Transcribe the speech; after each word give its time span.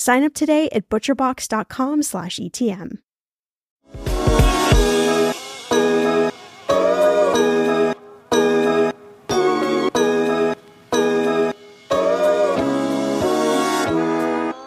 Sign 0.00 0.24
up 0.24 0.32
today 0.32 0.70
at 0.72 0.88
butcherbox.com 0.88 2.02
slash 2.02 2.38
ETM. 2.38 3.00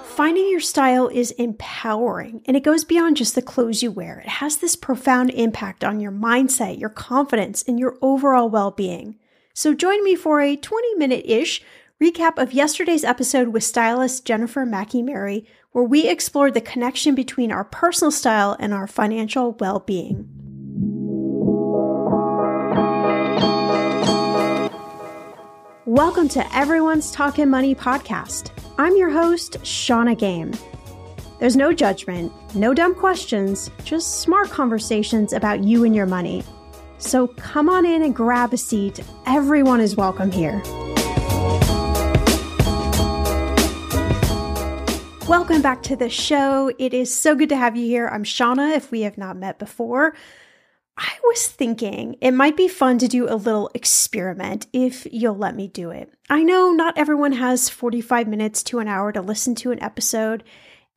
Finding 0.06 0.52
your 0.52 0.60
style 0.60 1.08
is 1.08 1.32
empowering 1.32 2.44
and 2.46 2.56
it 2.56 2.62
goes 2.62 2.84
beyond 2.84 3.18
just 3.18 3.34
the 3.34 3.42
clothes 3.42 3.82
you 3.82 3.90
wear. 3.90 4.20
It 4.20 4.30
has 4.30 4.58
this 4.58 4.76
profound 4.76 5.32
impact 5.32 5.84
on 5.84 6.00
your 6.00 6.12
mindset, 6.12 6.80
your 6.80 6.90
confidence, 6.90 7.64
and 7.68 7.80
your 7.80 7.98
overall 8.04 8.52
well 8.52 8.70
being. 8.70 9.18
So 9.56 9.74
join 9.74 10.04
me 10.04 10.16
for 10.16 10.42
a 10.42 10.56
20 10.56 10.96
minute 10.96 11.26
ish 11.26 11.64
recap 12.04 12.38
of 12.38 12.52
yesterday's 12.52 13.06
episode 13.06 13.48
with 13.48 13.64
stylist 13.64 14.26
Jennifer 14.26 14.66
Mackey 14.66 15.02
Mary, 15.02 15.46
where 15.72 15.86
we 15.86 16.10
explored 16.10 16.54
the 16.54 16.60
connection 16.60 17.16
between 17.16 17.50
our 17.50 17.64
personal 17.64 18.12
style 18.12 18.58
and 18.60 18.74
our 18.74 18.88
financial 18.88 19.54
well 19.54 19.80
being. 19.80 20.28
Welcome 25.86 26.28
to 26.30 26.54
Everyone's 26.54 27.10
Talking 27.10 27.50
Money 27.50 27.74
podcast. 27.74 28.52
I'm 28.78 28.98
your 28.98 29.10
host, 29.10 29.66
Shannah 29.66 30.14
Game. 30.14 30.52
There's 31.40 31.56
no 31.56 31.72
judgment, 31.72 32.34
no 32.54 32.74
dumb 32.74 32.96
questions, 32.96 33.72
just 33.86 34.20
smart 34.20 34.50
conversations 34.50 35.32
about 35.32 35.64
you 35.64 35.86
and 35.86 35.96
your 35.96 36.06
money. 36.06 36.44
So 36.98 37.28
come 37.28 37.70
on 37.70 37.86
in 37.86 38.04
and 38.04 38.14
grab 38.14 38.52
a 38.52 38.58
seat. 38.58 39.00
Everyone 39.26 39.80
is 39.80 39.96
welcome 39.96 40.32
here. 40.32 40.62
Welcome 45.34 45.64
back 45.64 45.82
to 45.84 45.96
the 45.96 46.12
show. 46.12 46.72
It 46.78 46.94
is 46.94 47.12
so 47.12 47.34
good 47.34 47.50
to 47.50 47.58
have 47.58 47.76
you 47.76 47.88
here. 47.88 48.08
I'm 48.08 48.24
Shannah, 48.24 48.70
if 48.70 48.92
we 48.92 49.02
have 49.02 49.18
not 49.18 49.36
met 49.36 49.58
before. 49.58 50.14
I 50.96 51.12
was 51.24 51.48
thinking 51.48 52.18
it 52.22 52.36
might 52.36 52.56
be 52.56 52.68
fun 52.68 53.00
to 53.00 53.08
do 53.08 53.28
a 53.28 53.34
little 53.34 53.72
experiment 53.74 54.68
if 54.74 55.08
you'll 55.12 55.36
let 55.36 55.56
me 55.56 55.68
do 55.68 55.90
it. 55.90 56.14
I 56.30 56.44
know 56.44 56.72
not 56.72 57.00
everyone 57.00 57.32
has 57.32 57.68
45 57.68 58.28
minutes 58.28 58.62
to 58.66 58.78
an 58.78 58.88
hour 58.88 59.12
to 59.12 59.22
listen 59.24 59.56
to 59.56 59.72
an 59.72 59.82
episode, 59.82 60.44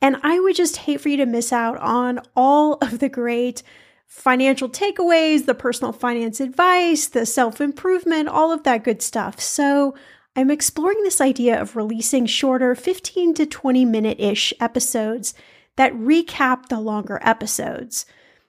and 0.03 0.19
I 0.23 0.39
would 0.39 0.55
just 0.55 0.77
hate 0.77 1.01
for 1.01 1.09
you 1.09 1.17
to 1.17 1.25
miss 1.25 1.51
out 1.51 1.79
on 1.79 2.21
all 2.37 2.75
of 2.83 2.99
the 2.99 3.09
great 3.09 3.63
financial 4.07 4.69
takeaways, 4.69 5.47
the 5.47 5.55
personal 5.55 5.95
finance 5.95 6.41
advice, 6.41 7.07
the 7.07 7.25
self 7.25 7.59
improvement, 7.63 8.29
all 8.29 8.53
of 8.53 8.65
that 8.65 8.85
good 8.85 9.01
stuff. 9.01 9.41
So 9.41 9.95
I'm 10.37 10.51
exploring 10.51 11.03
this 11.03 11.23
idea 11.23 11.59
of 11.59 11.77
releasing 11.77 12.27
shorter 12.27 12.75
15 12.75 13.33
to 13.35 13.47
20 13.47 13.87
minute 13.87 14.21
ish 14.21 14.53
episodes 14.61 15.33
that 15.77 15.95
recap 15.95 16.69
the 16.69 16.79
longer 16.79 17.19
episodes. 17.23 18.05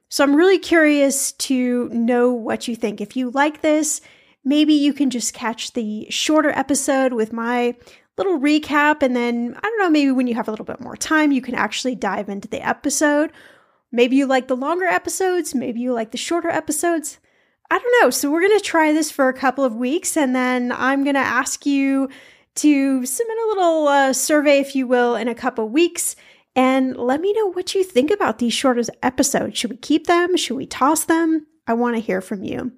So 0.09 0.23
I'm 0.23 0.35
really 0.35 0.59
curious 0.59 1.31
to 1.33 1.87
know 1.89 2.31
what 2.33 2.67
you 2.67 2.75
think. 2.75 2.99
If 2.99 3.15
you 3.15 3.29
like 3.29 3.61
this, 3.61 4.01
maybe 4.43 4.73
you 4.73 4.91
can 4.91 5.09
just 5.09 5.33
catch 5.33 5.73
the 5.73 6.07
shorter 6.09 6.49
episode 6.49 7.13
with 7.13 7.31
my 7.31 7.75
little 8.17 8.37
recap. 8.37 9.01
And 9.01 9.15
then, 9.15 9.55
I 9.57 9.61
don't 9.61 9.79
know, 9.79 9.89
maybe 9.89 10.11
when 10.11 10.27
you 10.27 10.35
have 10.35 10.47
a 10.49 10.51
little 10.51 10.65
bit 10.65 10.81
more 10.81 10.97
time, 10.97 11.31
you 11.31 11.41
can 11.41 11.55
actually 11.55 11.95
dive 11.95 12.27
into 12.27 12.49
the 12.49 12.65
episode. 12.65 13.31
Maybe 13.93 14.17
you 14.17 14.25
like 14.25 14.49
the 14.49 14.57
longer 14.57 14.85
episodes, 14.85 15.55
maybe 15.55 15.79
you 15.79 15.93
like 15.93 16.11
the 16.11 16.17
shorter 16.17 16.49
episodes. 16.49 17.19
I 17.69 17.79
don't 17.79 18.01
know. 18.01 18.09
So 18.09 18.31
we're 18.31 18.47
going 18.47 18.57
to 18.57 18.63
try 18.63 18.93
this 18.93 19.11
for 19.11 19.27
a 19.27 19.33
couple 19.33 19.63
of 19.65 19.75
weeks 19.75 20.15
and 20.15 20.35
then 20.35 20.71
I'm 20.71 21.03
going 21.03 21.15
to 21.15 21.19
ask 21.19 21.65
you 21.65 22.09
to 22.55 23.05
submit 23.05 23.37
a 23.37 23.47
little 23.49 23.87
uh, 23.87 24.13
survey, 24.13 24.59
if 24.59 24.75
you 24.75 24.87
will, 24.87 25.15
in 25.15 25.27
a 25.27 25.35
couple 25.35 25.67
weeks 25.69 26.15
and 26.55 26.97
let 26.97 27.21
me 27.21 27.33
know 27.33 27.51
what 27.51 27.75
you 27.75 27.83
think 27.83 28.09
about 28.09 28.39
these 28.39 28.53
shorter 28.53 28.81
episodes. 29.03 29.57
Should 29.57 29.69
we 29.69 29.77
keep 29.77 30.07
them? 30.07 30.35
Should 30.35 30.57
we 30.57 30.65
toss 30.65 31.05
them? 31.05 31.45
I 31.67 31.73
want 31.73 31.95
to 31.95 32.01
hear 32.01 32.21
from 32.21 32.43
you. 32.43 32.71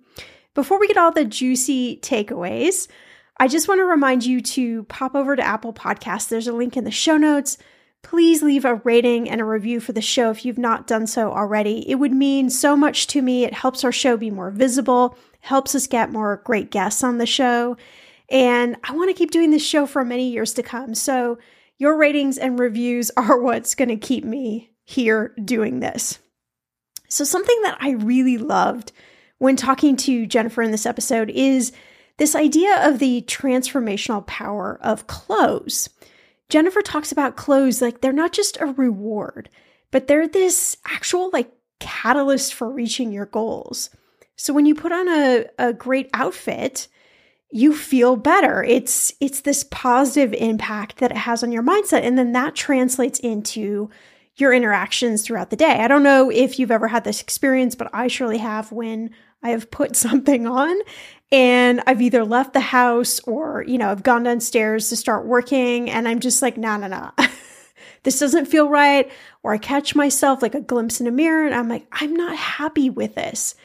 Before 0.54 0.80
we 0.80 0.88
get 0.88 0.98
all 0.98 1.12
the 1.12 1.24
juicy 1.24 1.98
takeaways, 1.98 2.90
I 3.38 3.48
just 3.48 3.70
want 3.70 3.80
to 3.80 3.86
remind 3.86 4.26
you 4.26 4.42
to 4.42 4.84
pop 4.84 5.16
over 5.16 5.36
to 5.36 5.42
Apple 5.42 5.72
Podcasts. 5.72 6.28
There's 6.28 6.48
a 6.48 6.54
link 6.54 6.76
in 6.76 6.84
the 6.84 6.92
show 6.92 7.16
notes. 7.16 7.58
Please 8.02 8.42
leave 8.42 8.66
a 8.66 8.76
rating 8.76 9.30
and 9.30 9.42
a 9.42 9.46
review 9.46 9.80
for 9.80 9.92
the 9.92 10.02
show 10.02 10.30
if 10.32 10.46
you've 10.46 10.58
not 10.58 10.88
done 10.88 11.06
so 11.06 11.32
already. 11.32 11.90
It 11.90 11.96
would 11.96 12.14
mean 12.14 12.50
so 12.50 12.76
much 12.76 13.08
to 13.08 13.22
me. 13.22 13.44
It 13.44 13.54
helps 13.54 13.84
our 13.84 13.92
show 13.92 14.18
be 14.18 14.32
more 14.32 14.52
visible, 14.52 15.18
helps 15.42 15.76
us 15.76 15.88
get 15.88 16.12
more 16.12 16.42
great 16.46 16.72
guests 16.72 17.04
on 17.04 17.18
the 17.18 17.26
show. 17.26 17.78
And 18.30 18.78
I 18.84 18.94
want 18.94 19.10
to 19.10 19.14
keep 19.14 19.32
doing 19.32 19.52
this 19.52 19.66
show 19.66 19.86
for 19.86 20.06
many 20.06 20.30
years 20.30 20.54
to 20.54 20.64
come. 20.64 20.96
So 20.96 21.40
your 21.78 21.98
ratings 21.98 22.38
and 22.38 22.60
reviews 22.60 23.10
are 23.18 23.40
what's 23.40 23.76
going 23.76 23.90
to 23.90 23.98
keep 23.98 24.24
me 24.24 24.72
here 24.86 25.34
doing 25.44 25.80
this. 25.80 26.20
So, 27.12 27.24
something 27.24 27.60
that 27.64 27.78
I 27.80 27.92
really 27.92 28.38
loved 28.38 28.92
when 29.40 29.56
talking 29.56 29.96
to 29.98 30.28
Jennifer 30.28 30.62
in 30.62 30.72
this 30.72 30.86
episode 30.86 31.32
is 31.32 31.72
this 32.18 32.36
idea 32.36 32.88
of 32.88 33.00
the 33.00 33.24
transformational 33.24 34.26
power 34.28 34.80
of 34.84 35.08
clothes. 35.08 35.90
Jennifer 36.50 36.82
talks 36.82 37.12
about 37.12 37.36
clothes 37.36 37.82
like 37.82 38.02
they're 38.02 38.12
not 38.12 38.34
just 38.34 38.60
a 38.60 38.66
reward, 38.66 39.50
but 39.92 40.08
they're 40.08 40.28
this 40.28 40.78
actual 40.86 41.30
like 41.32 41.52
catalyst 41.80 42.54
for 42.54 42.70
reaching 42.70 43.12
your 43.12 43.28
goals. 43.28 43.90
So 44.36 44.54
when 44.54 44.66
you 44.66 44.76
put 44.76 44.92
on 44.92 45.08
a, 45.08 45.46
a 45.58 45.74
great 45.74 46.10
outfit, 46.14 46.88
you 47.52 47.76
feel 47.76 48.16
better. 48.16 48.64
It's 48.64 49.14
it's 49.20 49.42
this 49.42 49.64
positive 49.70 50.34
impact 50.34 50.98
that 50.98 51.12
it 51.12 51.18
has 51.18 51.44
on 51.44 51.52
your 51.52 51.64
mindset 51.64 52.04
and 52.04 52.18
then 52.18 52.32
that 52.34 52.56
translates 52.56 53.20
into 53.20 53.90
your 54.36 54.54
interactions 54.54 55.24
throughout 55.24 55.50
the 55.50 55.56
day. 55.56 55.80
I 55.80 55.88
don't 55.88 56.04
know 56.04 56.30
if 56.30 56.60
you've 56.60 56.72
ever 56.72 56.88
had 56.88 57.04
this 57.04 57.22
experience, 57.22 57.76
but 57.76 57.90
I 57.94 58.08
surely 58.08 58.38
have 58.38 58.72
when 58.72 59.12
I 59.44 59.50
have 59.50 59.72
put 59.72 59.96
something 59.96 60.48
on 60.48 60.78
and 61.32 61.82
I've 61.86 62.02
either 62.02 62.26
left 62.26 62.54
the 62.54 62.60
house 62.60 63.20
or, 63.22 63.64
you 63.68 63.78
know, 63.78 63.92
I've 63.92 64.04
gone 64.04 64.24
downstairs 64.24 64.90
to 64.90 64.96
start 64.96 65.26
working 65.28 65.90
and 65.90 66.08
I'm 66.08 66.20
just 66.20 66.42
like, 66.42 66.58
no, 66.58 66.76
no, 66.78 66.88
no. 66.88 67.12
this 68.04 68.20
doesn't 68.20 68.48
feel 68.48 68.68
right. 68.68 69.12
Or 69.44 69.54
I 69.54 69.60
catch 69.60 69.96
myself 69.96 70.42
like 70.42 70.56
a 70.56 70.62
glimpse 70.62 71.00
in 71.00 71.08
a 71.08 71.12
mirror 71.12 71.46
and 71.46 71.54
I'm 71.54 71.70
like, 71.70 71.86
I'm 71.92 72.16
not 72.16 72.36
happy 72.36 72.90
with 72.90 73.16
this. 73.16 73.56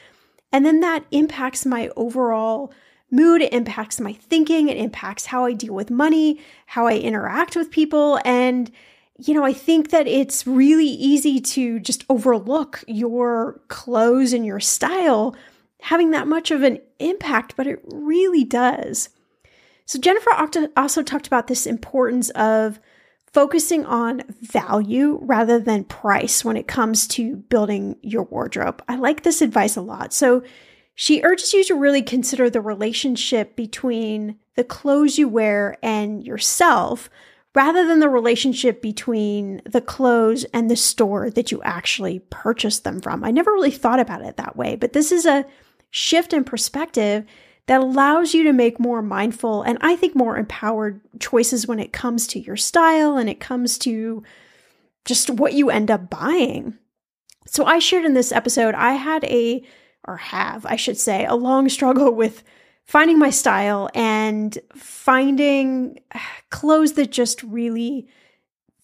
And 0.51 0.65
then 0.65 0.81
that 0.81 1.05
impacts 1.11 1.65
my 1.65 1.89
overall 1.95 2.71
mood, 3.11 3.41
it 3.41 3.53
impacts 3.53 3.99
my 3.99 4.13
thinking, 4.13 4.69
it 4.69 4.77
impacts 4.77 5.25
how 5.25 5.45
I 5.45 5.53
deal 5.53 5.73
with 5.73 5.89
money, 5.89 6.39
how 6.67 6.85
I 6.85 6.97
interact 6.97 7.55
with 7.55 7.71
people. 7.71 8.19
And, 8.23 8.71
you 9.17 9.33
know, 9.33 9.43
I 9.43 9.53
think 9.53 9.89
that 9.89 10.07
it's 10.07 10.45
really 10.45 10.85
easy 10.85 11.39
to 11.39 11.79
just 11.79 12.05
overlook 12.09 12.83
your 12.87 13.61
clothes 13.69 14.33
and 14.33 14.45
your 14.45 14.59
style 14.59 15.35
having 15.85 16.09
that 16.09 16.27
much 16.27 16.49
of 16.49 16.63
an 16.63 16.79
impact, 16.97 17.55
but 17.55 17.67
it 17.67 17.79
really 17.85 18.43
does. 18.43 19.09
So, 19.85 19.99
Jennifer 19.99 20.31
also 20.75 21.03
talked 21.03 21.27
about 21.27 21.45
this 21.45 21.67
importance 21.67 22.31
of 22.31 22.79
focusing 23.31 23.85
on 23.85 24.23
value 24.41 25.19
rather 25.21 25.59
than 25.59 25.83
price 25.83 26.43
when 26.43 26.57
it 26.57 26.67
comes 26.67 27.07
to 27.09 27.35
building 27.35 27.97
your 28.01 28.23
wardrobe. 28.23 28.81
I 28.87 28.95
like 28.95 29.21
this 29.21 29.43
advice 29.43 29.75
a 29.75 29.81
lot. 29.81 30.11
So, 30.11 30.41
she 30.95 31.21
urges 31.21 31.53
you 31.53 31.63
to 31.65 31.75
really 31.75 32.01
consider 32.01 32.49
the 32.49 32.61
relationship 32.61 33.55
between 33.55 34.39
the 34.55 34.63
clothes 34.63 35.19
you 35.19 35.27
wear 35.27 35.77
and 35.83 36.25
yourself 36.25 37.11
rather 37.53 37.85
than 37.85 37.99
the 37.99 38.09
relationship 38.09 38.81
between 38.81 39.61
the 39.65 39.81
clothes 39.81 40.45
and 40.45 40.71
the 40.71 40.75
store 40.75 41.29
that 41.29 41.51
you 41.51 41.61
actually 41.61 42.19
purchased 42.31 42.83
them 42.85 43.01
from. 43.01 43.23
I 43.23 43.29
never 43.29 43.51
really 43.51 43.71
thought 43.71 43.99
about 43.99 44.23
it 44.23 44.37
that 44.37 44.55
way, 44.55 44.75
but 44.75 44.93
this 44.93 45.11
is 45.11 45.27
a 45.27 45.45
shift 45.89 46.33
in 46.33 46.43
perspective 46.43 47.25
that 47.67 47.81
allows 47.81 48.33
you 48.33 48.43
to 48.43 48.53
make 48.53 48.79
more 48.79 49.01
mindful 49.01 49.63
and 49.63 49.77
I 49.81 49.95
think 49.95 50.15
more 50.15 50.37
empowered 50.37 51.01
choices 51.19 51.67
when 51.67 51.79
it 51.79 51.93
comes 51.93 52.27
to 52.27 52.39
your 52.39 52.57
style 52.57 53.17
and 53.17 53.29
it 53.29 53.39
comes 53.39 53.77
to 53.79 54.23
just 55.03 55.29
what 55.29 55.53
you 55.53 55.69
end 55.69 55.89
up 55.89 56.09
buying. 56.09 56.77
So 57.47 57.65
I 57.65 57.79
shared 57.79 58.05
in 58.05 58.13
this 58.13 58.31
episode, 58.31 58.75
I 58.75 58.93
had 58.93 59.23
a 59.25 59.63
or 60.07 60.17
have, 60.17 60.65
I 60.65 60.75
should 60.75 60.97
say, 60.97 61.25
a 61.25 61.35
long 61.35 61.69
struggle 61.75 62.11
with 62.11 62.43
finding 62.85 63.17
my 63.17 63.31
style 63.31 63.89
and 63.95 64.57
finding 64.75 65.99
clothes 66.49 66.93
that 66.93 67.11
just 67.11 67.41
really 67.43 68.07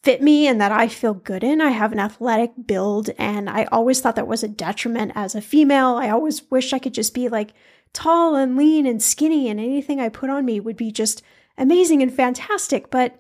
fit 0.03 0.21
me 0.21 0.47
and 0.47 0.59
that 0.59 0.71
I 0.71 0.87
feel 0.87 1.13
good 1.13 1.43
in. 1.43 1.61
I 1.61 1.69
have 1.69 1.91
an 1.91 1.99
athletic 1.99 2.51
build 2.65 3.11
and 3.17 3.49
I 3.49 3.65
always 3.65 4.01
thought 4.01 4.15
that 4.15 4.27
was 4.27 4.43
a 4.43 4.47
detriment 4.47 5.11
as 5.15 5.35
a 5.35 5.41
female. 5.41 5.95
I 5.95 6.09
always 6.09 6.49
wish 6.49 6.73
I 6.73 6.79
could 6.79 6.93
just 6.93 7.13
be 7.13 7.29
like 7.29 7.53
tall 7.93 8.35
and 8.35 8.57
lean 8.57 8.85
and 8.85 9.01
skinny 9.01 9.49
and 9.49 9.59
anything 9.59 9.99
I 9.99 10.09
put 10.09 10.29
on 10.29 10.45
me 10.45 10.59
would 10.59 10.77
be 10.77 10.91
just 10.91 11.21
amazing 11.57 12.01
and 12.01 12.13
fantastic, 12.13 12.89
but 12.89 13.19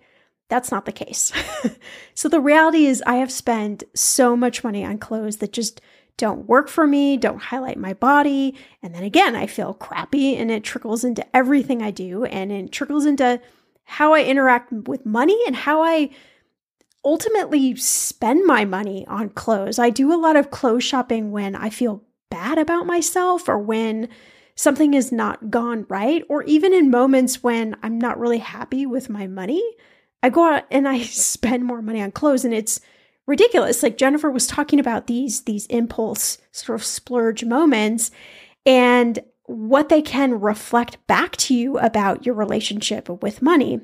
that's 0.49 0.71
not 0.71 0.85
the 0.85 0.91
case. 0.91 1.31
so 2.15 2.27
the 2.27 2.41
reality 2.41 2.85
is 2.85 3.03
I 3.05 3.15
have 3.15 3.31
spent 3.31 3.83
so 3.93 4.35
much 4.35 4.63
money 4.63 4.83
on 4.83 4.97
clothes 4.97 5.37
that 5.37 5.53
just 5.53 5.81
don't 6.17 6.47
work 6.47 6.67
for 6.67 6.85
me, 6.85 7.15
don't 7.15 7.41
highlight 7.41 7.77
my 7.77 7.93
body. 7.93 8.55
And 8.81 8.93
then 8.93 9.03
again, 9.03 9.35
I 9.35 9.47
feel 9.47 9.73
crappy 9.73 10.35
and 10.35 10.51
it 10.51 10.63
trickles 10.63 11.03
into 11.03 11.25
everything 11.35 11.81
I 11.81 11.91
do 11.91 12.25
and 12.25 12.51
it 12.51 12.71
trickles 12.71 13.05
into 13.05 13.39
how 13.83 14.13
I 14.13 14.23
interact 14.23 14.71
with 14.71 15.05
money 15.05 15.39
and 15.47 15.55
how 15.55 15.83
I 15.83 16.09
ultimately 17.03 17.75
spend 17.75 18.45
my 18.45 18.65
money 18.65 19.05
on 19.07 19.29
clothes. 19.29 19.79
I 19.79 19.89
do 19.89 20.13
a 20.13 20.19
lot 20.19 20.35
of 20.35 20.51
clothes 20.51 20.83
shopping 20.83 21.31
when 21.31 21.55
I 21.55 21.69
feel 21.69 22.03
bad 22.29 22.57
about 22.57 22.85
myself 22.85 23.49
or 23.49 23.57
when 23.57 24.07
something 24.55 24.93
is 24.93 25.11
not 25.11 25.49
gone 25.49 25.85
right, 25.89 26.23
or 26.29 26.43
even 26.43 26.73
in 26.73 26.91
moments 26.91 27.41
when 27.41 27.75
I'm 27.81 27.97
not 27.97 28.19
really 28.19 28.37
happy 28.37 28.85
with 28.85 29.09
my 29.09 29.27
money. 29.27 29.63
I 30.21 30.29
go 30.29 30.53
out 30.53 30.63
and 30.69 30.87
I 30.87 31.01
spend 31.01 31.65
more 31.65 31.81
money 31.81 32.01
on 32.01 32.11
clothes 32.11 32.45
and 32.45 32.53
it's 32.53 32.79
ridiculous. 33.27 33.81
Like 33.81 33.97
Jennifer 33.97 34.29
was 34.29 34.47
talking 34.47 34.79
about 34.79 35.07
these 35.07 35.43
these 35.43 35.65
impulse 35.67 36.37
sort 36.51 36.79
of 36.79 36.85
splurge 36.85 37.43
moments 37.43 38.11
and 38.65 39.19
what 39.45 39.89
they 39.89 40.01
can 40.01 40.39
reflect 40.39 41.05
back 41.07 41.35
to 41.35 41.53
you 41.53 41.77
about 41.79 42.25
your 42.25 42.35
relationship 42.35 43.09
with 43.21 43.41
money. 43.41 43.81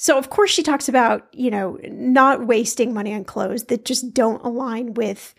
So 0.00 0.16
of 0.16 0.30
course 0.30 0.50
she 0.50 0.62
talks 0.62 0.88
about, 0.88 1.26
you 1.32 1.50
know, 1.50 1.76
not 1.82 2.46
wasting 2.46 2.94
money 2.94 3.12
on 3.12 3.24
clothes 3.24 3.64
that 3.64 3.84
just 3.84 4.14
don't 4.14 4.44
align 4.44 4.94
with 4.94 5.34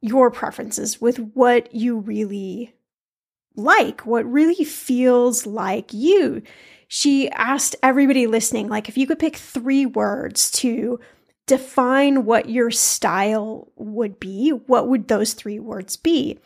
your 0.00 0.30
preferences, 0.30 0.98
with 0.98 1.18
what 1.34 1.74
you 1.74 1.98
really 1.98 2.74
like, 3.54 4.06
what 4.06 4.24
really 4.24 4.64
feels 4.64 5.44
like 5.44 5.92
you. 5.92 6.40
She 6.88 7.28
asked 7.32 7.76
everybody 7.82 8.26
listening 8.26 8.68
like 8.68 8.88
if 8.88 8.96
you 8.96 9.06
could 9.06 9.18
pick 9.18 9.36
3 9.36 9.84
words 9.84 10.50
to 10.52 10.98
define 11.46 12.24
what 12.24 12.48
your 12.48 12.70
style 12.70 13.70
would 13.76 14.18
be, 14.18 14.50
what 14.50 14.88
would 14.88 15.08
those 15.08 15.34
three 15.34 15.58
words 15.58 15.96
be? 15.96 16.38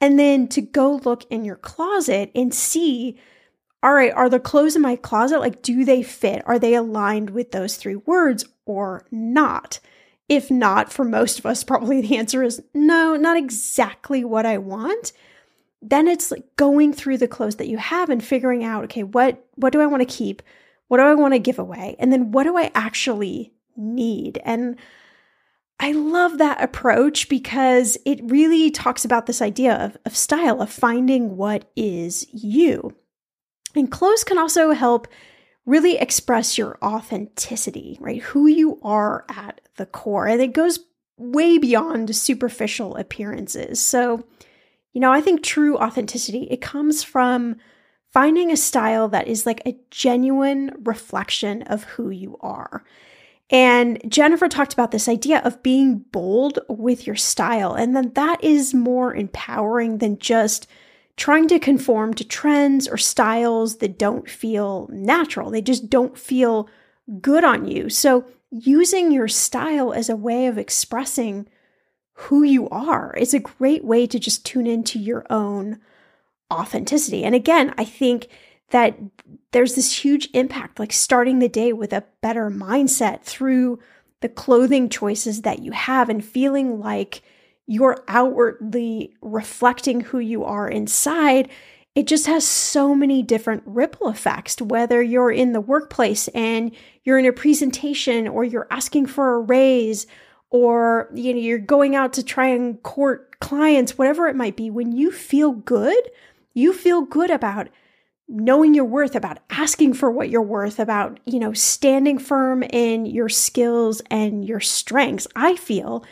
And 0.00 0.18
then 0.18 0.48
to 0.48 0.62
go 0.62 1.00
look 1.04 1.26
in 1.30 1.44
your 1.44 1.56
closet 1.56 2.30
and 2.34 2.54
see, 2.54 3.18
all 3.82 3.92
right, 3.94 4.12
are 4.12 4.28
the 4.28 4.40
clothes 4.40 4.76
in 4.76 4.82
my 4.82 4.96
closet 4.96 5.40
like, 5.40 5.62
do 5.62 5.84
they 5.84 6.02
fit? 6.02 6.42
Are 6.46 6.58
they 6.58 6.74
aligned 6.74 7.30
with 7.30 7.52
those 7.52 7.76
three 7.76 7.96
words 7.96 8.44
or 8.66 9.06
not? 9.10 9.80
If 10.28 10.50
not, 10.50 10.92
for 10.92 11.04
most 11.04 11.38
of 11.38 11.46
us, 11.46 11.64
probably 11.64 12.00
the 12.00 12.16
answer 12.16 12.42
is 12.42 12.62
no, 12.74 13.16
not 13.16 13.36
exactly 13.36 14.24
what 14.24 14.46
I 14.46 14.58
want. 14.58 15.12
Then 15.82 16.08
it's 16.08 16.30
like 16.30 16.44
going 16.56 16.92
through 16.92 17.18
the 17.18 17.28
clothes 17.28 17.56
that 17.56 17.68
you 17.68 17.78
have 17.78 18.10
and 18.10 18.22
figuring 18.22 18.62
out, 18.64 18.84
okay, 18.84 19.02
what 19.02 19.42
what 19.54 19.72
do 19.72 19.80
I 19.80 19.86
want 19.86 20.02
to 20.02 20.16
keep? 20.16 20.42
What 20.88 20.98
do 20.98 21.04
I 21.04 21.14
want 21.14 21.32
to 21.34 21.38
give 21.38 21.58
away? 21.58 21.96
And 21.98 22.12
then 22.12 22.32
what 22.32 22.44
do 22.44 22.58
I 22.58 22.70
actually 22.74 23.54
need. 23.80 24.40
And 24.44 24.76
I 25.78 25.92
love 25.92 26.38
that 26.38 26.62
approach 26.62 27.28
because 27.28 27.96
it 28.04 28.20
really 28.24 28.70
talks 28.70 29.04
about 29.04 29.26
this 29.26 29.40
idea 29.40 29.74
of, 29.74 29.96
of 30.04 30.16
style, 30.16 30.60
of 30.60 30.70
finding 30.70 31.36
what 31.36 31.70
is 31.74 32.26
you. 32.32 32.94
And 33.74 33.90
clothes 33.90 34.24
can 34.24 34.38
also 34.38 34.72
help 34.72 35.08
really 35.66 35.96
express 35.98 36.58
your 36.58 36.78
authenticity, 36.82 37.96
right? 38.00 38.22
Who 38.22 38.46
you 38.46 38.80
are 38.82 39.24
at 39.28 39.60
the 39.76 39.86
core. 39.86 40.26
And 40.26 40.40
it 40.40 40.52
goes 40.52 40.80
way 41.16 41.58
beyond 41.58 42.14
superficial 42.16 42.96
appearances. 42.96 43.84
So, 43.84 44.24
you 44.92 45.00
know, 45.00 45.12
I 45.12 45.20
think 45.20 45.42
true 45.42 45.76
authenticity, 45.76 46.48
it 46.50 46.60
comes 46.60 47.04
from 47.04 47.56
finding 48.12 48.50
a 48.50 48.56
style 48.56 49.08
that 49.08 49.28
is 49.28 49.46
like 49.46 49.62
a 49.64 49.78
genuine 49.90 50.72
reflection 50.82 51.62
of 51.62 51.84
who 51.84 52.10
you 52.10 52.36
are. 52.40 52.84
And 53.50 54.00
Jennifer 54.08 54.48
talked 54.48 54.72
about 54.72 54.92
this 54.92 55.08
idea 55.08 55.40
of 55.40 55.62
being 55.62 55.98
bold 56.12 56.60
with 56.68 57.06
your 57.06 57.16
style. 57.16 57.74
And 57.74 57.94
then 57.96 58.12
that 58.14 58.42
is 58.42 58.74
more 58.74 59.14
empowering 59.14 59.98
than 59.98 60.18
just 60.18 60.68
trying 61.20 61.46
to 61.46 61.58
conform 61.58 62.14
to 62.14 62.24
trends 62.24 62.88
or 62.88 62.96
styles 62.96 63.76
that 63.76 63.98
don't 63.98 64.28
feel 64.28 64.88
natural. 64.90 65.50
They 65.50 65.60
just 65.60 65.90
don't 65.90 66.16
feel 66.16 66.66
good 67.20 67.44
on 67.44 67.68
you. 67.68 67.90
So, 67.90 68.24
using 68.50 69.12
your 69.12 69.28
style 69.28 69.92
as 69.92 70.08
a 70.08 70.16
way 70.16 70.46
of 70.46 70.58
expressing 70.58 71.46
who 72.14 72.42
you 72.42 72.68
are. 72.68 73.14
is 73.16 73.32
a 73.32 73.38
great 73.38 73.84
way 73.84 74.06
to 74.06 74.18
just 74.18 74.44
tune 74.44 74.66
into 74.66 74.98
your 74.98 75.24
own 75.30 75.78
authenticity. 76.52 77.24
And 77.24 77.34
again, 77.34 77.72
I 77.78 77.84
think 77.84 78.28
that 78.70 78.98
there's 79.52 79.74
this 79.74 80.04
huge 80.04 80.28
impact, 80.34 80.78
like 80.78 80.92
starting 80.92 81.38
the 81.38 81.48
day 81.48 81.72
with 81.72 81.92
a 81.92 82.04
better 82.20 82.50
mindset 82.50 83.22
through 83.22 83.78
the 84.20 84.28
clothing 84.28 84.88
choices 84.88 85.42
that 85.42 85.62
you 85.62 85.72
have 85.72 86.08
and 86.08 86.24
feeling 86.24 86.78
like 86.80 87.22
you're 87.70 88.02
outwardly 88.08 89.14
reflecting 89.22 90.00
who 90.00 90.18
you 90.18 90.42
are 90.42 90.68
inside. 90.68 91.48
It 91.94 92.08
just 92.08 92.26
has 92.26 92.44
so 92.44 92.96
many 92.96 93.22
different 93.22 93.62
ripple 93.64 94.08
effects, 94.08 94.60
whether 94.60 95.00
you're 95.00 95.30
in 95.30 95.52
the 95.52 95.60
workplace 95.60 96.26
and 96.28 96.72
you're 97.04 97.20
in 97.20 97.26
a 97.26 97.32
presentation 97.32 98.26
or 98.26 98.42
you're 98.42 98.66
asking 98.72 99.06
for 99.06 99.34
a 99.34 99.40
raise 99.40 100.08
or 100.50 101.08
you 101.14 101.32
know 101.32 101.38
you're 101.38 101.58
going 101.58 101.94
out 101.94 102.12
to 102.14 102.24
try 102.24 102.48
and 102.48 102.82
court 102.82 103.38
clients 103.38 103.96
whatever 103.96 104.26
it 104.26 104.34
might 104.34 104.56
be 104.56 104.68
when 104.68 104.90
you 104.90 105.12
feel 105.12 105.52
good 105.52 106.10
you 106.54 106.72
feel 106.72 107.02
good 107.02 107.30
about 107.30 107.68
knowing 108.30 108.74
your 108.74 108.84
worth, 108.84 109.16
about 109.16 109.38
asking 109.50 109.92
for 109.92 110.08
what 110.10 110.30
you're 110.30 110.40
worth, 110.40 110.78
about, 110.78 111.18
you 111.26 111.40
know, 111.40 111.52
standing 111.52 112.16
firm 112.16 112.62
in 112.62 113.04
your 113.04 113.28
skills 113.28 114.00
and 114.08 114.44
your 114.44 114.60
strengths. 114.60 115.26
I 115.34 115.56
feel 115.56 116.04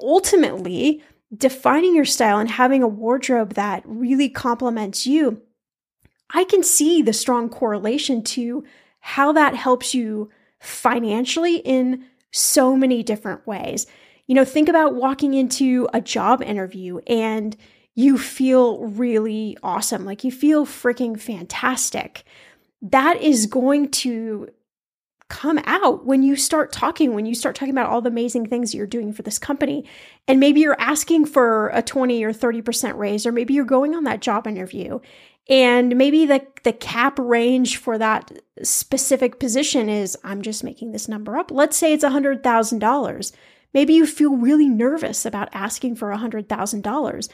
ultimately 0.00 1.02
defining 1.36 1.94
your 1.94 2.04
style 2.04 2.38
and 2.38 2.50
having 2.50 2.82
a 2.82 2.88
wardrobe 2.88 3.54
that 3.54 3.82
really 3.84 4.28
complements 4.28 5.06
you. 5.06 5.42
I 6.30 6.44
can 6.44 6.62
see 6.62 7.02
the 7.02 7.12
strong 7.12 7.48
correlation 7.48 8.22
to 8.24 8.64
how 9.00 9.32
that 9.32 9.54
helps 9.54 9.94
you 9.94 10.30
financially 10.60 11.56
in 11.56 12.04
so 12.32 12.76
many 12.76 13.02
different 13.02 13.46
ways. 13.46 13.86
You 14.26 14.34
know, 14.34 14.44
think 14.44 14.68
about 14.68 14.94
walking 14.94 15.34
into 15.34 15.88
a 15.92 16.00
job 16.00 16.42
interview 16.42 16.98
and 17.06 17.56
you 17.94 18.18
feel 18.18 18.84
really 18.86 19.56
awesome. 19.62 20.04
Like 20.04 20.24
you 20.24 20.32
feel 20.32 20.66
freaking 20.66 21.20
fantastic. 21.20 22.24
That 22.82 23.20
is 23.20 23.46
going 23.46 23.90
to 23.90 24.48
come 25.28 25.58
out 25.64 26.04
when 26.04 26.22
you 26.22 26.36
start 26.36 26.70
talking, 26.70 27.14
when 27.14 27.26
you 27.26 27.34
start 27.34 27.56
talking 27.56 27.74
about 27.74 27.88
all 27.88 28.00
the 28.00 28.10
amazing 28.10 28.46
things 28.46 28.74
you're 28.74 28.86
doing 28.86 29.12
for 29.12 29.22
this 29.22 29.38
company. 29.38 29.88
And 30.28 30.38
maybe 30.38 30.60
you're 30.60 30.80
asking 30.80 31.26
for 31.26 31.68
a 31.70 31.82
20 31.82 32.22
or 32.24 32.32
30% 32.32 32.96
raise, 32.96 33.26
or 33.26 33.32
maybe 33.32 33.54
you're 33.54 33.64
going 33.64 33.94
on 33.94 34.04
that 34.04 34.20
job 34.20 34.46
interview. 34.46 35.00
And 35.48 35.96
maybe 35.96 36.24
the, 36.26 36.46
the 36.62 36.72
cap 36.72 37.18
range 37.18 37.76
for 37.78 37.98
that 37.98 38.32
specific 38.62 39.38
position 39.38 39.88
is 39.88 40.16
I'm 40.24 40.42
just 40.42 40.64
making 40.64 40.92
this 40.92 41.08
number 41.08 41.36
up. 41.36 41.50
Let's 41.50 41.76
say 41.76 41.92
it's 41.92 42.04
$100,000. 42.04 43.32
Maybe 43.72 43.94
you 43.94 44.06
feel 44.06 44.36
really 44.36 44.68
nervous 44.68 45.26
about 45.26 45.48
asking 45.52 45.96
for 45.96 46.10
$100,000 46.10 47.28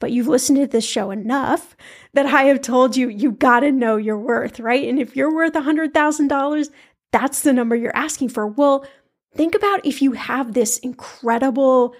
but 0.00 0.12
you've 0.12 0.28
listened 0.28 0.58
to 0.58 0.66
this 0.66 0.86
show 0.86 1.10
enough 1.10 1.76
that 2.12 2.26
I 2.26 2.44
have 2.44 2.60
told 2.60 2.96
you 2.96 3.08
you 3.08 3.32
got 3.32 3.60
to 3.60 3.72
know 3.72 3.96
your 3.96 4.18
worth, 4.18 4.60
right? 4.60 4.88
And 4.88 4.98
if 4.98 5.16
you're 5.16 5.34
worth 5.34 5.54
$100,000, 5.54 6.70
that's 7.12 7.42
the 7.42 7.52
number 7.52 7.76
you're 7.76 7.96
asking 7.96 8.30
for. 8.30 8.46
Well, 8.46 8.86
think 9.34 9.54
about 9.54 9.84
if 9.84 10.02
you 10.02 10.12
have 10.12 10.52
this 10.52 10.78
incredible 10.78 11.94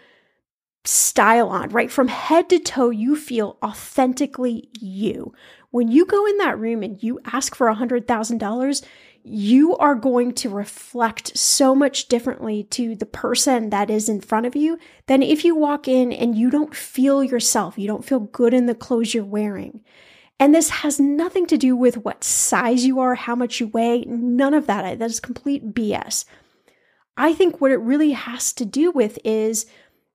style 0.85 1.49
on, 1.49 1.69
right? 1.71 1.91
From 1.91 2.09
head 2.09 2.49
to 2.51 2.59
toe, 2.59 2.91
you 2.91 3.17
feel 3.17 3.59
authentically 3.63 4.69
you. 4.81 5.35
When 5.71 5.89
you 5.89 6.07
go 6.07 6.27
in 6.27 6.39
that 6.39 6.59
room 6.59 6.83
and 6.83 7.03
you 7.03 7.21
ask 7.27 7.55
for 7.55 7.67
$100,000, 7.69 8.85
you 9.25 9.77
are 9.77 9.95
going 9.95 10.33
to 10.33 10.49
reflect 10.49 11.37
so 11.37 11.75
much 11.75 12.09
differently 12.09 12.65
to 12.65 12.97
the 12.97 13.07
person 13.07 13.69
that 13.71 13.91
is 13.91 14.09
in 14.09 14.21
front 14.21 14.47
of 14.47 14.57
you 14.57 14.79
than 15.07 15.23
if 15.23 15.45
you 15.45 15.55
walk 15.55 15.87
in 15.87 16.13
and 16.13 16.39
you 16.39 16.51
don't 16.51 16.75
feel 16.75 17.23
yourself, 17.23 17.77
you 17.77 17.87
don't 17.87 18.05
feel 18.05 18.21
good 18.21 18.55
in 18.55 18.67
the 18.67 18.75
clothes 18.75 19.13
you're 19.13 19.25
wearing. 19.25 19.85
And 20.41 20.55
this 20.55 20.71
has 20.71 21.01
nothing 21.01 21.47
to 21.47 21.59
do 21.59 21.75
with 21.75 21.99
what 21.99 22.23
size 22.23 22.85
you 22.85 23.01
are, 23.01 23.15
how 23.17 23.35
much 23.35 23.61
you 23.61 23.69
weigh, 23.69 24.05
none 24.07 24.55
of 24.55 24.67
that. 24.67 24.99
That 24.99 25.11
is 25.11 25.21
complete 25.21 25.75
BS. 25.75 26.25
I 27.17 27.35
think 27.35 27.61
what 27.61 27.73
it 27.73 27.79
really 27.79 28.13
has 28.13 28.53
to 28.55 28.65
do 28.65 28.93
with 28.93 29.19
is 29.25 29.67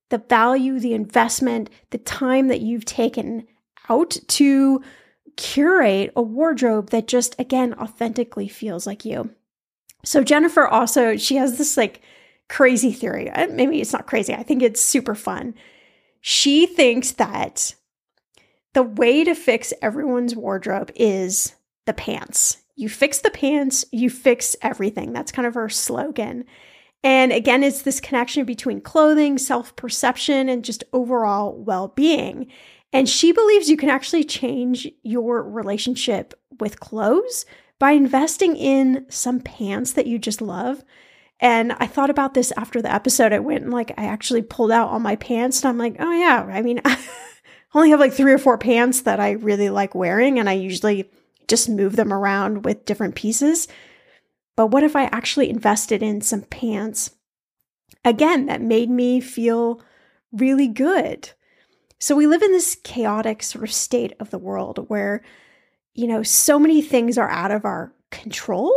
the 0.10 0.20
value, 0.20 0.80
the 0.80 0.94
investment, 0.94 1.70
the 1.90 1.98
time 1.98 2.48
that 2.48 2.62
you've 2.62 2.86
taken 2.86 3.46
out 3.90 4.16
to 4.28 4.82
curate 5.36 6.14
a 6.16 6.22
wardrobe 6.22 6.92
that 6.92 7.08
just, 7.08 7.36
again, 7.38 7.74
authentically 7.74 8.48
feels 8.48 8.88
like 8.88 9.04
you. 9.04 9.32
So, 10.06 10.24
Jennifer 10.24 10.68
also, 10.68 11.18
she 11.18 11.36
has 11.36 11.58
this 11.58 11.76
like 11.76 12.02
crazy 12.48 12.94
theory. 12.94 13.30
Uh, 13.30 13.48
maybe 13.48 13.82
it's 13.82 13.94
not 13.94 14.08
crazy, 14.08 14.34
I 14.34 14.44
think 14.44 14.62
it's 14.62 14.82
super 14.82 15.16
fun. 15.16 15.56
She 16.22 16.66
thinks 16.66 17.12
that 17.14 17.76
the 18.74 18.84
way 18.84 19.24
to 19.24 19.36
fix 19.36 19.74
everyone's 19.82 20.36
wardrobe 20.36 20.92
is 20.96 21.56
the 21.86 21.94
pants. 21.94 22.58
You 22.76 22.90
fix 22.90 23.20
the 23.20 23.30
pants, 23.30 23.86
you 23.92 24.10
fix 24.10 24.56
everything. 24.62 25.14
That's 25.14 25.32
kind 25.32 25.48
of 25.48 25.54
her 25.54 25.70
slogan. 25.70 26.46
And 27.04 27.32
again, 27.32 27.64
it's 27.64 27.82
this 27.82 28.00
connection 28.00 28.46
between 28.46 28.82
clothing, 28.82 29.38
self 29.38 29.76
perception, 29.76 30.50
and 30.50 30.64
just 30.64 30.84
overall 30.94 31.54
well 31.54 31.90
being. 31.90 32.48
And 32.92 33.10
she 33.10 33.32
believes 33.32 33.70
you 33.70 33.78
can 33.78 33.90
actually 33.90 34.24
change 34.24 34.88
your 35.04 35.44
relationship 35.44 36.34
with 36.60 36.80
clothes 36.80 37.46
by 37.80 37.92
investing 37.92 38.56
in 38.56 39.06
some 39.10 39.40
pants 39.40 39.94
that 39.94 40.08
you 40.08 40.18
just 40.18 40.42
love. 40.42 40.84
And 41.40 41.74
I 41.74 41.88
thought 41.88 42.10
about 42.10 42.36
this 42.36 42.54
after 42.56 42.82
the 42.82 42.94
episode. 42.94 43.34
I 43.34 43.40
went 43.40 43.64
and 43.64 43.74
like, 43.74 43.92
I 43.98 44.06
actually 44.06 44.44
pulled 44.44 44.72
out 44.72 44.90
all 44.90 45.00
my 45.00 45.16
pants 45.18 45.62
and 45.62 45.70
I'm 45.70 45.78
like, 45.78 45.98
oh 46.00 46.12
yeah, 46.12 46.48
I 46.50 46.62
mean, 46.62 46.82
only 47.74 47.90
have 47.90 48.00
like 48.00 48.14
three 48.14 48.32
or 48.32 48.38
four 48.38 48.58
pants 48.58 49.02
that 49.02 49.20
I 49.20 49.32
really 49.32 49.70
like 49.70 49.96
wearing. 49.96 50.40
And 50.40 50.50
I 50.50 50.54
usually 50.54 51.10
just 51.48 51.70
move 51.70 51.96
them 51.96 52.14
around 52.14 52.66
with 52.66 52.86
different 52.86 53.16
pieces. 53.16 53.68
But 54.56 54.68
what 54.68 54.84
if 54.84 54.96
I 54.96 55.06
actually 55.06 55.50
invested 55.50 56.04
in 56.04 56.22
some 56.22 56.42
pants 56.44 57.12
again 58.06 58.46
that 58.46 58.62
made 58.62 58.90
me 58.90 59.20
feel 59.20 59.82
really 60.32 60.68
good? 60.68 61.32
So 62.00 62.16
we 62.16 62.28
live 62.28 62.42
in 62.42 62.52
this 62.52 62.76
chaotic 62.84 63.42
sort 63.42 63.64
of 63.64 63.72
state 63.72 64.14
of 64.20 64.30
the 64.30 64.38
world 64.38 64.90
where, 64.90 65.24
you 65.94 66.06
know, 66.06 66.22
so 66.22 66.60
many 66.60 66.82
things 66.82 67.18
are 67.18 67.30
out 67.30 67.50
of 67.50 67.66
our 67.66 67.94
control, 68.12 68.74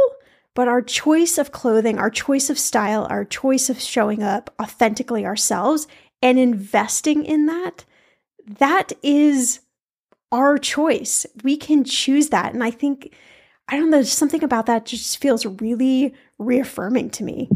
but 0.54 0.68
our 0.68 0.80
choice 0.80 1.36
of 1.36 1.52
clothing, 1.52 1.98
our 1.98 2.08
choice 2.08 2.48
of 2.48 2.58
style, 2.58 3.06
our 3.10 3.24
choice 3.24 3.68
of 3.68 3.80
showing 3.80 4.22
up 4.22 4.54
authentically 4.62 5.26
ourselves 5.26 5.86
and 6.22 6.38
investing 6.38 7.24
in 7.24 7.46
that, 7.46 7.84
that 8.46 8.92
is 9.02 9.60
our 10.32 10.58
choice. 10.58 11.26
We 11.42 11.56
can 11.56 11.84
choose 11.84 12.28
that. 12.30 12.54
And 12.54 12.62
I 12.62 12.70
think, 12.70 13.14
I 13.68 13.76
don't 13.76 13.90
know, 13.90 14.02
something 14.02 14.42
about 14.42 14.66
that 14.66 14.86
just 14.86 15.18
feels 15.18 15.44
really 15.46 16.14
reaffirming 16.38 17.10
to 17.10 17.24
me. 17.24 17.48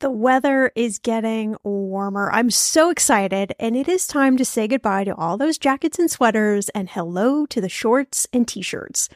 The 0.00 0.10
weather 0.10 0.70
is 0.76 1.00
getting 1.00 1.56
warmer. 1.64 2.30
I'm 2.32 2.50
so 2.50 2.90
excited, 2.90 3.52
and 3.58 3.76
it 3.76 3.88
is 3.88 4.06
time 4.06 4.36
to 4.36 4.44
say 4.44 4.68
goodbye 4.68 5.02
to 5.04 5.14
all 5.14 5.36
those 5.36 5.58
jackets 5.58 5.98
and 5.98 6.08
sweaters 6.08 6.68
and 6.68 6.88
hello 6.88 7.46
to 7.46 7.60
the 7.60 7.68
shorts 7.68 8.26
and 8.32 8.46
t 8.46 8.62
shirts. 8.62 9.08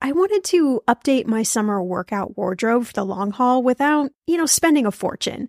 I 0.00 0.12
wanted 0.12 0.44
to 0.44 0.80
update 0.86 1.26
my 1.26 1.42
summer 1.42 1.82
workout 1.82 2.36
wardrobe 2.36 2.86
for 2.86 2.92
the 2.92 3.04
long 3.04 3.32
haul 3.32 3.62
without, 3.64 4.12
you 4.26 4.36
know, 4.36 4.46
spending 4.46 4.86
a 4.86 4.92
fortune. 4.92 5.48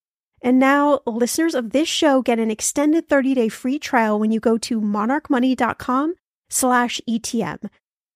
And 0.41 0.57
now 0.57 1.01
listeners 1.05 1.53
of 1.53 1.71
this 1.71 1.87
show 1.87 2.21
get 2.21 2.39
an 2.39 2.49
extended 2.49 3.07
30-day 3.07 3.49
free 3.49 3.77
trial 3.77 4.19
when 4.19 4.31
you 4.31 4.39
go 4.39 4.57
to 4.59 4.81
monarchmoney.com 4.81 6.15
slash 6.49 6.99
ETM. 7.07 7.69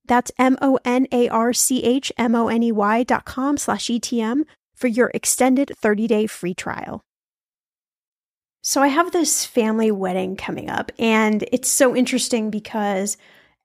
That's 0.07 0.31
M-O-N-A-R-C-H-M-O-N-E-Y 0.37 3.03
dot 3.03 3.25
com 3.25 3.57
slash 3.57 3.87
ETM 3.87 4.43
for 4.75 4.87
your 4.87 5.11
extended 5.13 5.71
30-day 5.81 6.27
free 6.27 6.53
trial. 6.53 7.01
So 8.61 8.81
I 8.81 8.87
have 8.87 9.11
this 9.11 9.45
family 9.45 9.91
wedding 9.91 10.35
coming 10.35 10.69
up 10.69 10.91
and 10.97 11.43
it's 11.51 11.69
so 11.69 11.95
interesting 11.95 12.49
because 12.49 13.17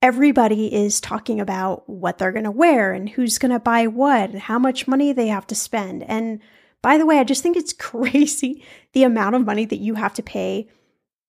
everybody 0.03 0.75
is 0.75 1.01
talking 1.01 1.41
about 1.41 1.89
what 1.89 2.19
they're 2.19 2.33
going 2.33 2.45
to 2.45 2.51
wear 2.51 2.93
and 2.93 3.09
who's 3.09 3.39
going 3.39 3.53
to 3.53 3.59
buy 3.59 3.87
what 3.87 4.31
and 4.31 4.41
how 4.41 4.59
much 4.59 4.87
money 4.87 5.13
they 5.13 5.29
have 5.29 5.47
to 5.47 5.55
spend. 5.55 6.03
And 6.03 6.41
by 6.83 6.99
the 6.99 7.07
way, 7.07 7.19
I 7.19 7.25
just 7.25 7.43
think 7.43 7.57
it's 7.57 7.73
crazy 7.79 8.65
the 8.93 9.05
amount 9.05 9.37
of 9.37 9.47
money 9.47 9.65
that 9.65 9.81
you 9.81 9.95
have 9.95 10.15
to 10.15 10.23
pay 10.23 10.69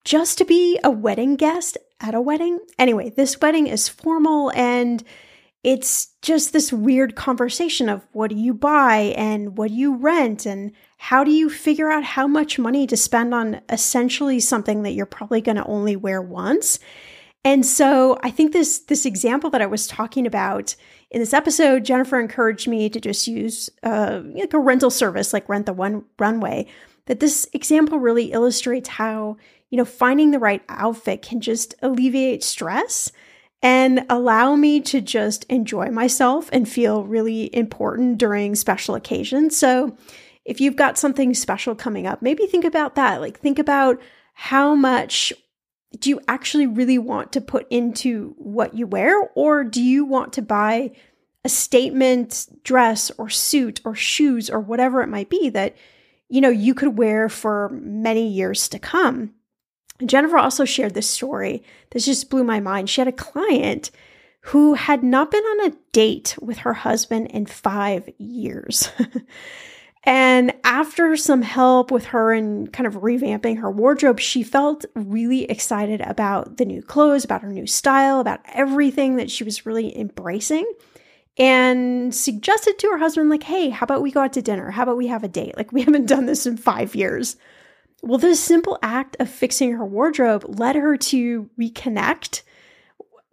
just 0.03 0.37
to 0.39 0.45
be 0.45 0.79
a 0.83 0.89
wedding 0.89 1.35
guest 1.35 1.77
at 1.99 2.15
a 2.15 2.21
wedding. 2.21 2.59
Anyway, 2.79 3.09
this 3.09 3.39
wedding 3.39 3.67
is 3.67 3.87
formal 3.87 4.51
and 4.55 5.03
it's 5.63 6.07
just 6.23 6.53
this 6.53 6.73
weird 6.73 7.15
conversation 7.15 7.87
of 7.87 8.05
what 8.13 8.31
do 8.31 8.35
you 8.35 8.53
buy 8.53 9.13
and 9.15 9.57
what 9.57 9.67
do 9.67 9.75
you 9.75 9.95
rent 9.95 10.47
and 10.47 10.71
how 10.97 11.23
do 11.23 11.31
you 11.31 11.49
figure 11.51 11.91
out 11.91 12.03
how 12.03 12.25
much 12.25 12.57
money 12.57 12.87
to 12.87 12.97
spend 12.97 13.33
on 13.33 13.61
essentially 13.69 14.39
something 14.39 14.81
that 14.81 14.93
you're 14.93 15.05
probably 15.05 15.39
going 15.39 15.57
to 15.57 15.65
only 15.65 15.95
wear 15.95 16.19
once. 16.21 16.79
And 17.43 17.65
so 17.65 18.19
I 18.21 18.29
think 18.29 18.53
this 18.53 18.79
this 18.79 19.05
example 19.05 19.49
that 19.49 19.61
I 19.61 19.65
was 19.65 19.87
talking 19.87 20.27
about 20.27 20.75
in 21.09 21.19
this 21.19 21.33
episode, 21.33 21.83
Jennifer 21.83 22.19
encouraged 22.19 22.67
me 22.67 22.89
to 22.89 22.99
just 22.99 23.27
use 23.27 23.69
uh, 23.83 24.21
like 24.33 24.53
a 24.53 24.59
rental 24.59 24.89
service 24.89 25.33
like 25.33 25.49
Rent 25.49 25.65
the 25.65 25.73
One 25.73 26.05
Runway. 26.19 26.67
That 27.07 27.19
this 27.19 27.47
example 27.51 27.99
really 27.99 28.31
illustrates 28.31 28.89
how 28.89 29.37
you 29.69 29.77
know 29.77 29.85
finding 29.85 30.31
the 30.31 30.39
right 30.39 30.61
outfit 30.69 31.23
can 31.23 31.41
just 31.41 31.73
alleviate 31.81 32.43
stress 32.43 33.11
and 33.63 34.05
allow 34.09 34.55
me 34.55 34.79
to 34.81 35.01
just 35.01 35.43
enjoy 35.45 35.89
myself 35.89 36.49
and 36.51 36.67
feel 36.67 37.03
really 37.03 37.55
important 37.55 38.17
during 38.17 38.55
special 38.55 38.95
occasions. 38.95 39.55
So 39.55 39.95
if 40.45 40.59
you've 40.59 40.75
got 40.75 40.97
something 40.97 41.33
special 41.33 41.75
coming 41.75 42.07
up, 42.07 42.21
maybe 42.21 42.45
think 42.47 42.65
about 42.65 42.95
that. 42.95 43.21
Like, 43.21 43.39
think 43.39 43.59
about 43.59 44.01
how 44.33 44.73
much 44.73 45.31
do 45.99 46.09
you 46.09 46.21
actually 46.27 46.67
really 46.67 46.97
want 46.97 47.33
to 47.33 47.41
put 47.41 47.67
into 47.69 48.33
what 48.37 48.73
you 48.73 48.87
wear, 48.87 49.29
or 49.35 49.63
do 49.63 49.81
you 49.81 50.05
want 50.05 50.33
to 50.33 50.41
buy 50.41 50.91
a 51.43 51.49
statement 51.49 52.47
dress 52.63 53.11
or 53.17 53.29
suit 53.29 53.81
or 53.83 53.95
shoes 53.95 54.49
or 54.49 54.59
whatever 54.59 55.01
it 55.01 55.07
might 55.07 55.29
be 55.29 55.49
that 55.49 55.75
you 56.29 56.39
know 56.39 56.49
you 56.49 56.73
could 56.73 56.97
wear 56.97 57.27
for 57.27 57.69
many 57.69 58.27
years 58.27 58.69
to 58.69 58.79
come? 58.79 59.33
Jennifer 60.05 60.37
also 60.37 60.65
shared 60.65 60.93
this 60.93 61.09
story. 61.09 61.63
This 61.91 62.05
just 62.05 62.29
blew 62.29 62.43
my 62.43 62.59
mind. 62.59 62.89
She 62.89 63.01
had 63.01 63.07
a 63.07 63.11
client 63.11 63.91
who 64.45 64.73
had 64.73 65.03
not 65.03 65.29
been 65.29 65.43
on 65.43 65.67
a 65.67 65.75
date 65.91 66.35
with 66.41 66.59
her 66.59 66.73
husband 66.73 67.27
in 67.27 67.45
five 67.45 68.09
years. 68.17 68.89
And 70.03 70.53
after 70.63 71.15
some 71.15 71.43
help 71.43 71.91
with 71.91 72.05
her 72.05 72.33
and 72.33 72.71
kind 72.73 72.87
of 72.87 72.95
revamping 72.95 73.59
her 73.59 73.69
wardrobe, 73.69 74.19
she 74.19 74.41
felt 74.41 74.83
really 74.95 75.43
excited 75.43 76.01
about 76.01 76.57
the 76.57 76.65
new 76.65 76.81
clothes, 76.81 77.23
about 77.23 77.43
her 77.43 77.51
new 77.51 77.67
style, 77.67 78.19
about 78.19 78.39
everything 78.53 79.17
that 79.17 79.29
she 79.29 79.43
was 79.43 79.65
really 79.65 79.95
embracing. 79.97 80.65
And 81.37 82.13
suggested 82.13 82.79
to 82.79 82.87
her 82.89 82.97
husband, 82.97 83.29
like, 83.29 83.43
hey, 83.43 83.69
how 83.69 83.83
about 83.83 84.01
we 84.01 84.11
go 84.11 84.21
out 84.21 84.33
to 84.33 84.41
dinner? 84.41 84.71
How 84.71 84.83
about 84.83 84.97
we 84.97 85.07
have 85.07 85.23
a 85.23 85.27
date? 85.27 85.55
Like, 85.55 85.71
we 85.71 85.81
haven't 85.83 86.07
done 86.07 86.25
this 86.25 86.47
in 86.47 86.57
five 86.57 86.95
years. 86.95 87.37
Well, 88.01 88.17
this 88.17 88.39
simple 88.39 88.79
act 88.81 89.15
of 89.19 89.29
fixing 89.29 89.73
her 89.73 89.85
wardrobe 89.85 90.43
led 90.47 90.75
her 90.75 90.97
to 90.97 91.49
reconnect, 91.59 92.41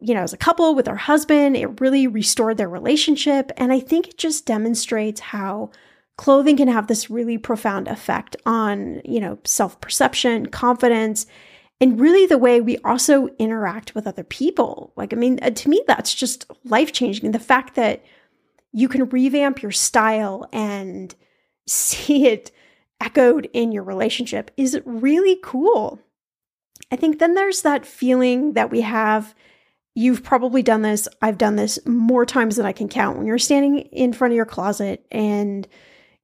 you 0.00 0.12
know, 0.12 0.20
as 0.20 0.35
a 0.35 0.38
couple 0.38 0.74
with 0.74 0.87
her 0.87 0.96
husband. 0.96 1.57
It 1.57 1.81
really 1.81 2.07
restored 2.07 2.59
their 2.59 2.68
relationship. 2.68 3.50
And 3.57 3.72
I 3.72 3.81
think 3.81 4.09
it 4.09 4.18
just 4.18 4.44
demonstrates 4.44 5.20
how 5.20 5.70
clothing 6.18 6.59
can 6.59 6.68
have 6.68 6.88
this 6.88 7.09
really 7.09 7.38
profound 7.38 7.88
effect 7.88 8.37
on, 8.44 9.00
you 9.04 9.20
know, 9.20 9.38
self-perception, 9.44 10.46
confidence, 10.46 11.26
and 11.81 11.98
really 11.98 12.26
the 12.26 12.37
way 12.37 12.61
we 12.61 12.76
also 12.78 13.28
interact 13.38 13.94
with 13.94 14.07
other 14.07 14.24
people. 14.24 14.92
Like 14.96 15.14
I 15.14 15.16
mean, 15.16 15.38
uh, 15.40 15.50
to 15.50 15.68
me 15.70 15.83
that's 15.87 16.12
just 16.12 16.44
life-changing. 16.64 17.31
The 17.31 17.38
fact 17.38 17.76
that 17.76 18.04
you 18.72 18.88
can 18.88 19.09
revamp 19.09 19.62
your 19.62 19.72
style 19.72 20.46
and 20.52 21.14
see 21.66 22.26
it 22.26 22.50
echoed 23.00 23.48
in 23.54 23.72
your 23.72 23.85
relationship 23.85 24.50
is 24.59 24.78
really 24.85 25.38
cool. 25.42 26.00
I 26.90 26.96
think 26.96 27.18
then 27.18 27.35
there's 27.35 27.62
that 27.62 27.87
feeling 27.87 28.52
that 28.52 28.70
we 28.70 28.83
have 28.83 29.35
You've 29.94 30.22
probably 30.22 30.62
done 30.62 30.83
this. 30.83 31.09
I've 31.20 31.38
done 31.38 31.57
this 31.57 31.76
more 31.85 32.24
times 32.24 32.54
than 32.54 32.64
I 32.64 32.70
can 32.70 32.88
count. 32.88 33.18
When 33.18 33.26
you're 33.26 33.37
standing 33.37 33.78
in 33.78 34.12
front 34.12 34.31
of 34.31 34.37
your 34.37 34.46
closet 34.46 35.04
and 35.11 35.66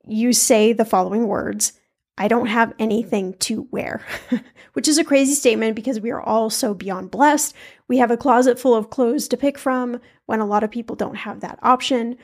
you 0.06 0.32
say 0.32 0.72
the 0.72 0.84
following 0.84 1.26
words 1.26 1.72
I 2.16 2.28
don't 2.28 2.46
have 2.46 2.72
anything 2.78 3.34
to 3.40 3.66
wear, 3.72 4.00
which 4.74 4.86
is 4.86 4.98
a 4.98 5.04
crazy 5.04 5.34
statement 5.34 5.74
because 5.74 5.98
we 5.98 6.12
are 6.12 6.20
all 6.20 6.48
so 6.48 6.72
beyond 6.72 7.10
blessed. 7.10 7.54
We 7.88 7.98
have 7.98 8.12
a 8.12 8.16
closet 8.16 8.58
full 8.58 8.74
of 8.74 8.90
clothes 8.90 9.26
to 9.28 9.36
pick 9.36 9.58
from 9.58 10.00
when 10.26 10.38
a 10.38 10.46
lot 10.46 10.62
of 10.62 10.70
people 10.70 10.94
don't 10.94 11.16
have 11.16 11.40
that 11.40 11.58
option. 11.62 12.16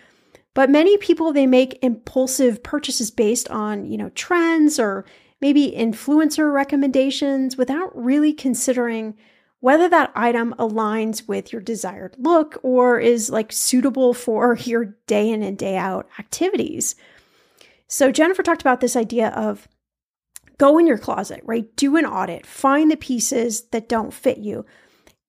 But 0.55 0.71
many 0.71 0.97
people 0.97 1.33
they 1.33 1.47
make 1.47 1.83
impulsive 1.83 2.63
purchases 2.63 3.11
based 3.11 3.49
on, 3.51 3.85
you 3.85 3.99
know, 3.99 4.11
trends 4.11 4.79
or 4.79 5.05
maybe 5.41 5.75
influencer 5.77 6.53
recommendations 6.53 7.57
without 7.57 7.91
really 7.97 8.33
considering 8.33 9.17
whether 9.61 9.89
that 9.89 10.13
item 10.15 10.55
aligns 10.59 11.29
with 11.29 11.53
your 11.53 11.61
desired 11.63 12.17
look 12.19 12.59
or 12.63 12.99
is 12.99 13.31
like 13.31 13.53
suitable 13.53 14.15
for 14.15 14.55
your 14.63 14.97
day 15.07 15.31
in 15.31 15.43
and 15.43 15.59
day 15.59 15.77
out 15.77 16.09
activities. 16.19 16.95
So 17.91 18.13
Jennifer 18.13 18.45
talked 18.45 18.61
about 18.61 18.81
this 18.81 18.95
idea 18.95 19.31
of 19.31 19.69
go 20.59 20.79
in 20.79 20.87
your 20.87 20.97
closet, 20.97 21.43
right? 21.45 21.67
Do 21.75 21.97
an 21.97 22.07
audit, 22.07 22.47
find 22.47 22.89
the 22.89 22.97
pieces 22.97 23.63
that 23.73 23.89
don't 23.89 24.15
fit 24.15 24.39
you, 24.39 24.65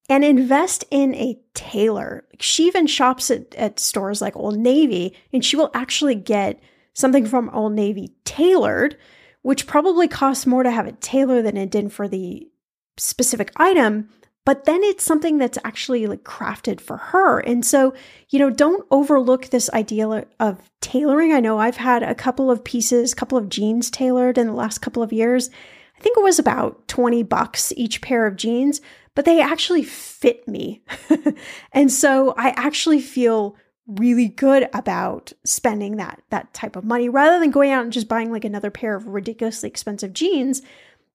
and 0.08 0.24
invest 0.24 0.84
in 0.90 1.12
a 1.16 1.40
tailor. 1.54 2.24
She 2.38 2.68
even 2.68 2.86
shops 2.86 3.32
at, 3.32 3.52
at 3.56 3.80
stores 3.80 4.22
like 4.22 4.36
Old 4.36 4.58
Navy, 4.58 5.16
and 5.32 5.44
she 5.44 5.56
will 5.56 5.72
actually 5.74 6.14
get 6.14 6.60
something 6.94 7.26
from 7.26 7.50
Old 7.50 7.72
Navy 7.72 8.14
tailored, 8.24 8.96
which 9.42 9.66
probably 9.66 10.06
costs 10.06 10.46
more 10.46 10.62
to 10.62 10.70
have 10.70 10.86
it 10.86 11.00
tailored 11.00 11.44
than 11.44 11.56
it 11.56 11.70
did 11.70 11.92
for 11.92 12.06
the 12.06 12.48
specific 12.96 13.50
item 13.56 14.08
but 14.44 14.64
then 14.64 14.82
it's 14.82 15.04
something 15.04 15.38
that's 15.38 15.58
actually 15.64 16.06
like 16.06 16.24
crafted 16.24 16.80
for 16.80 16.96
her. 16.96 17.38
And 17.40 17.64
so, 17.64 17.94
you 18.30 18.38
know, 18.38 18.50
don't 18.50 18.86
overlook 18.90 19.46
this 19.46 19.70
idea 19.70 20.26
of 20.40 20.70
tailoring. 20.80 21.32
I 21.32 21.40
know 21.40 21.58
I've 21.58 21.76
had 21.76 22.02
a 22.02 22.14
couple 22.14 22.50
of 22.50 22.64
pieces, 22.64 23.12
a 23.12 23.16
couple 23.16 23.38
of 23.38 23.48
jeans 23.48 23.90
tailored 23.90 24.38
in 24.38 24.48
the 24.48 24.52
last 24.52 24.78
couple 24.78 25.02
of 25.02 25.12
years. 25.12 25.48
I 25.96 26.00
think 26.00 26.18
it 26.18 26.24
was 26.24 26.40
about 26.40 26.88
20 26.88 27.22
bucks 27.22 27.72
each 27.76 28.00
pair 28.00 28.26
of 28.26 28.36
jeans, 28.36 28.80
but 29.14 29.24
they 29.24 29.40
actually 29.40 29.84
fit 29.84 30.48
me. 30.48 30.82
and 31.72 31.92
so 31.92 32.34
I 32.36 32.48
actually 32.50 33.00
feel 33.00 33.56
really 33.86 34.28
good 34.28 34.68
about 34.72 35.32
spending 35.44 35.96
that 35.96 36.22
that 36.30 36.52
type 36.54 36.76
of 36.76 36.84
money 36.84 37.08
rather 37.08 37.38
than 37.40 37.50
going 37.50 37.70
out 37.70 37.82
and 37.82 37.92
just 37.92 38.08
buying 38.08 38.30
like 38.30 38.44
another 38.44 38.70
pair 38.70 38.94
of 38.94 39.06
ridiculously 39.06 39.68
expensive 39.68 40.12
jeans 40.12 40.62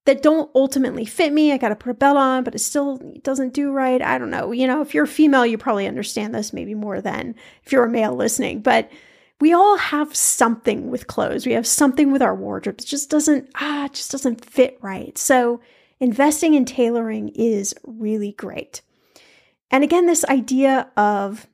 that 0.07 0.21
don't 0.21 0.49
ultimately 0.55 1.03
fit 1.03 1.33
me. 1.33 1.51
I 1.51 1.57
got 1.57 1.67
to 1.69 1.75
put 1.75 1.91
a 1.91 1.93
belt 1.93 2.15
on, 2.15 2.45
but 2.45 2.55
it 2.55 2.59
still 2.59 2.97
doesn't 3.23 3.53
do 3.53 3.73
right. 3.73 4.01
I 4.01 4.17
don't 4.17 4.29
know. 4.29 4.53
You 4.53 4.65
know, 4.65 4.81
if 4.81 4.93
you're 4.93 5.03
a 5.03 5.07
female, 5.07 5.45
you 5.45 5.57
probably 5.57 5.85
understand 5.85 6.33
this 6.33 6.53
maybe 6.53 6.73
more 6.73 7.01
than 7.01 7.35
if 7.65 7.73
you're 7.73 7.83
a 7.83 7.89
male 7.89 8.15
listening, 8.15 8.61
but 8.61 8.89
we 9.41 9.51
all 9.51 9.75
have 9.75 10.15
something 10.15 10.89
with 10.89 11.07
clothes. 11.07 11.45
We 11.45 11.51
have 11.51 11.67
something 11.67 12.13
with 12.13 12.21
our 12.21 12.33
wardrobe. 12.33 12.79
It 12.79 12.85
just 12.85 13.09
doesn't, 13.09 13.49
ah, 13.55 13.87
it 13.87 13.93
just 13.95 14.09
doesn't 14.09 14.45
fit 14.45 14.79
right. 14.81 15.17
So 15.17 15.59
investing 15.99 16.53
in 16.53 16.63
tailoring 16.63 17.27
is 17.35 17.75
really 17.85 18.31
great. 18.31 18.81
And 19.71 19.83
again, 19.83 20.05
this 20.05 20.23
idea 20.23 20.89
of 20.95 21.47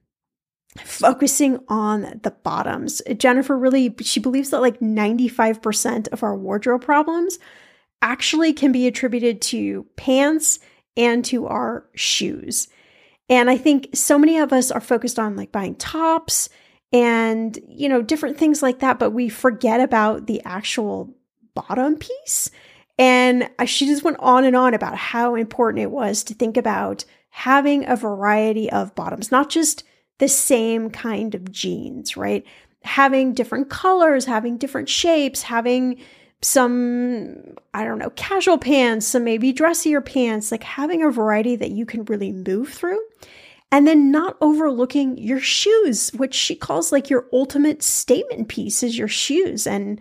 focusing 0.78 1.60
on 1.70 2.20
the 2.22 2.36
bottoms. 2.44 3.02
Jennifer 3.18 3.58
really, 3.58 3.96
she 4.02 4.20
believes 4.20 4.52
that 4.52 4.62
like 4.62 4.80
95% 4.80 6.08
of 6.10 6.22
our 6.22 6.38
wardrobe 6.38 6.84
problems 6.84 7.40
actually 8.04 8.54
can 8.54 8.72
be 8.72 8.86
attributed 8.86 9.42
to 9.42 9.88
pants 9.96 10.60
and 10.98 11.24
to 11.26 11.48
our 11.48 11.86
shoes. 11.96 12.68
And 13.30 13.50
I 13.50 13.58
think 13.58 13.90
so 13.94 14.20
many 14.20 14.38
of 14.38 14.52
us 14.52 14.70
are 14.70 14.82
focused 14.82 15.18
on 15.18 15.38
like 15.38 15.52
buying 15.52 15.76
tops 15.76 16.50
and, 16.92 17.58
you 17.68 17.88
know, 17.90 18.02
different 18.02 18.38
things 18.38 18.62
like 18.62 18.80
that, 18.80 19.00
but 19.00 19.12
we 19.12 19.30
forget 19.30 19.80
about 19.80 20.28
the 20.28 20.42
actual 20.44 21.16
bottom 21.56 21.96
piece. 21.96 22.52
And 23.00 23.50
she 23.66 23.88
just 23.88 24.04
went 24.04 24.18
on 24.20 24.44
and 24.44 24.56
on 24.56 24.74
about 24.74 24.98
how 24.98 25.34
important 25.36 25.82
it 25.82 25.90
was 25.90 26.24
to 26.26 26.34
think 26.34 26.58
about 26.58 27.06
having 27.30 27.88
a 27.88 27.96
variety 27.96 28.70
of 28.70 28.94
bottoms, 28.94 29.32
not 29.32 29.50
just 29.50 29.84
the 30.20 30.28
same 30.28 30.92
kind 30.92 31.34
of 31.34 31.52
jeans, 31.52 32.16
right? 32.16 32.46
Having 32.84 33.34
different 33.34 33.70
colors, 33.70 34.26
having 34.26 34.58
different 34.58 34.90
shapes, 34.90 35.42
having 35.42 36.00
some, 36.44 37.56
I 37.74 37.86
don't 37.86 38.00
know, 38.00 38.12
casual 38.12 38.58
pants, 38.58 39.08
some 39.08 39.24
maybe 39.24 39.54
dressier 39.54 40.02
pants, 40.02 40.52
like 40.52 40.64
having 40.64 41.04
a 41.04 41.10
variety 41.10 41.56
that 41.56 41.72
you 41.72 41.86
can 41.86 42.06
really 42.06 42.32
move 42.32 42.70
through. 42.70 43.02
And 43.72 43.88
then 43.88 44.12
not 44.12 44.38
overlooking 44.40 45.18
your 45.18 45.40
shoes, 45.40 46.12
which 46.14 46.36
she 46.36 46.56
calls 46.56 46.92
like 46.92 47.10
your 47.10 47.26
ultimate 47.34 47.82
statement 47.82 48.48
piece 48.48 48.84
is 48.84 48.96
your 48.96 49.08
shoes. 49.08 49.66
And 49.66 50.00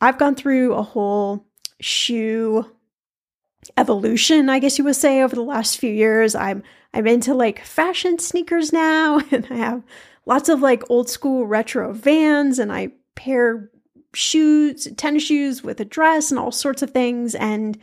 I've 0.00 0.16
gone 0.16 0.34
through 0.34 0.72
a 0.72 0.82
whole 0.82 1.44
shoe 1.80 2.64
evolution, 3.76 4.48
I 4.48 4.58
guess 4.58 4.78
you 4.78 4.84
would 4.84 4.96
say, 4.96 5.22
over 5.22 5.34
the 5.34 5.42
last 5.42 5.78
few 5.78 5.92
years. 5.92 6.34
I'm 6.34 6.62
I'm 6.94 7.06
into 7.06 7.34
like 7.34 7.64
fashion 7.64 8.18
sneakers 8.18 8.72
now, 8.72 9.20
and 9.30 9.46
I 9.50 9.56
have 9.56 9.82
lots 10.26 10.48
of 10.48 10.60
like 10.60 10.90
old 10.90 11.10
school 11.10 11.46
retro 11.46 11.92
vans, 11.92 12.58
and 12.58 12.72
I 12.72 12.92
pair 13.14 13.70
shoes, 14.14 14.88
tennis 14.96 15.22
shoes 15.22 15.62
with 15.62 15.80
a 15.80 15.84
dress 15.84 16.30
and 16.30 16.38
all 16.38 16.52
sorts 16.52 16.82
of 16.82 16.90
things. 16.90 17.34
And 17.34 17.78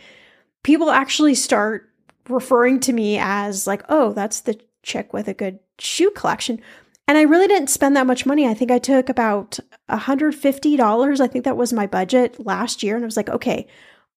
people 0.63 0.89
actually 0.89 1.35
start 1.35 1.89
referring 2.27 2.79
to 2.81 2.93
me 2.93 3.17
as 3.19 3.67
like, 3.67 3.83
oh, 3.89 4.13
that's 4.13 4.41
the 4.41 4.59
chick 4.83 5.13
with 5.13 5.27
a 5.27 5.33
good 5.33 5.59
shoe 5.79 6.11
collection. 6.11 6.61
And 7.07 7.17
I 7.17 7.23
really 7.23 7.47
didn't 7.47 7.69
spend 7.69 7.95
that 7.95 8.07
much 8.07 8.25
money. 8.25 8.47
I 8.47 8.55
think 8.55 8.71
I 8.71 8.79
took 8.79 9.09
about 9.09 9.59
$150. 9.89 11.19
I 11.21 11.27
think 11.27 11.45
that 11.45 11.57
was 11.57 11.71
my 11.71 11.85
budget 11.85 12.43
last 12.43 12.81
year. 12.81 12.95
And 12.95 13.03
I 13.03 13.05
was 13.05 13.17
like, 13.17 13.29
okay, 13.29 13.67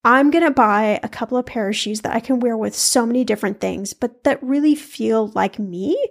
I'm 0.04 0.30
going 0.30 0.44
to 0.44 0.50
buy 0.50 1.00
a 1.02 1.08
couple 1.08 1.36
of 1.36 1.44
pair 1.44 1.68
of 1.68 1.76
shoes 1.76 2.00
that 2.00 2.14
I 2.14 2.20
can 2.20 2.40
wear 2.40 2.56
with 2.56 2.74
so 2.74 3.04
many 3.04 3.24
different 3.24 3.60
things, 3.60 3.92
but 3.92 4.24
that 4.24 4.42
really 4.42 4.74
feel 4.74 5.28
like 5.34 5.58
me. 5.58 6.02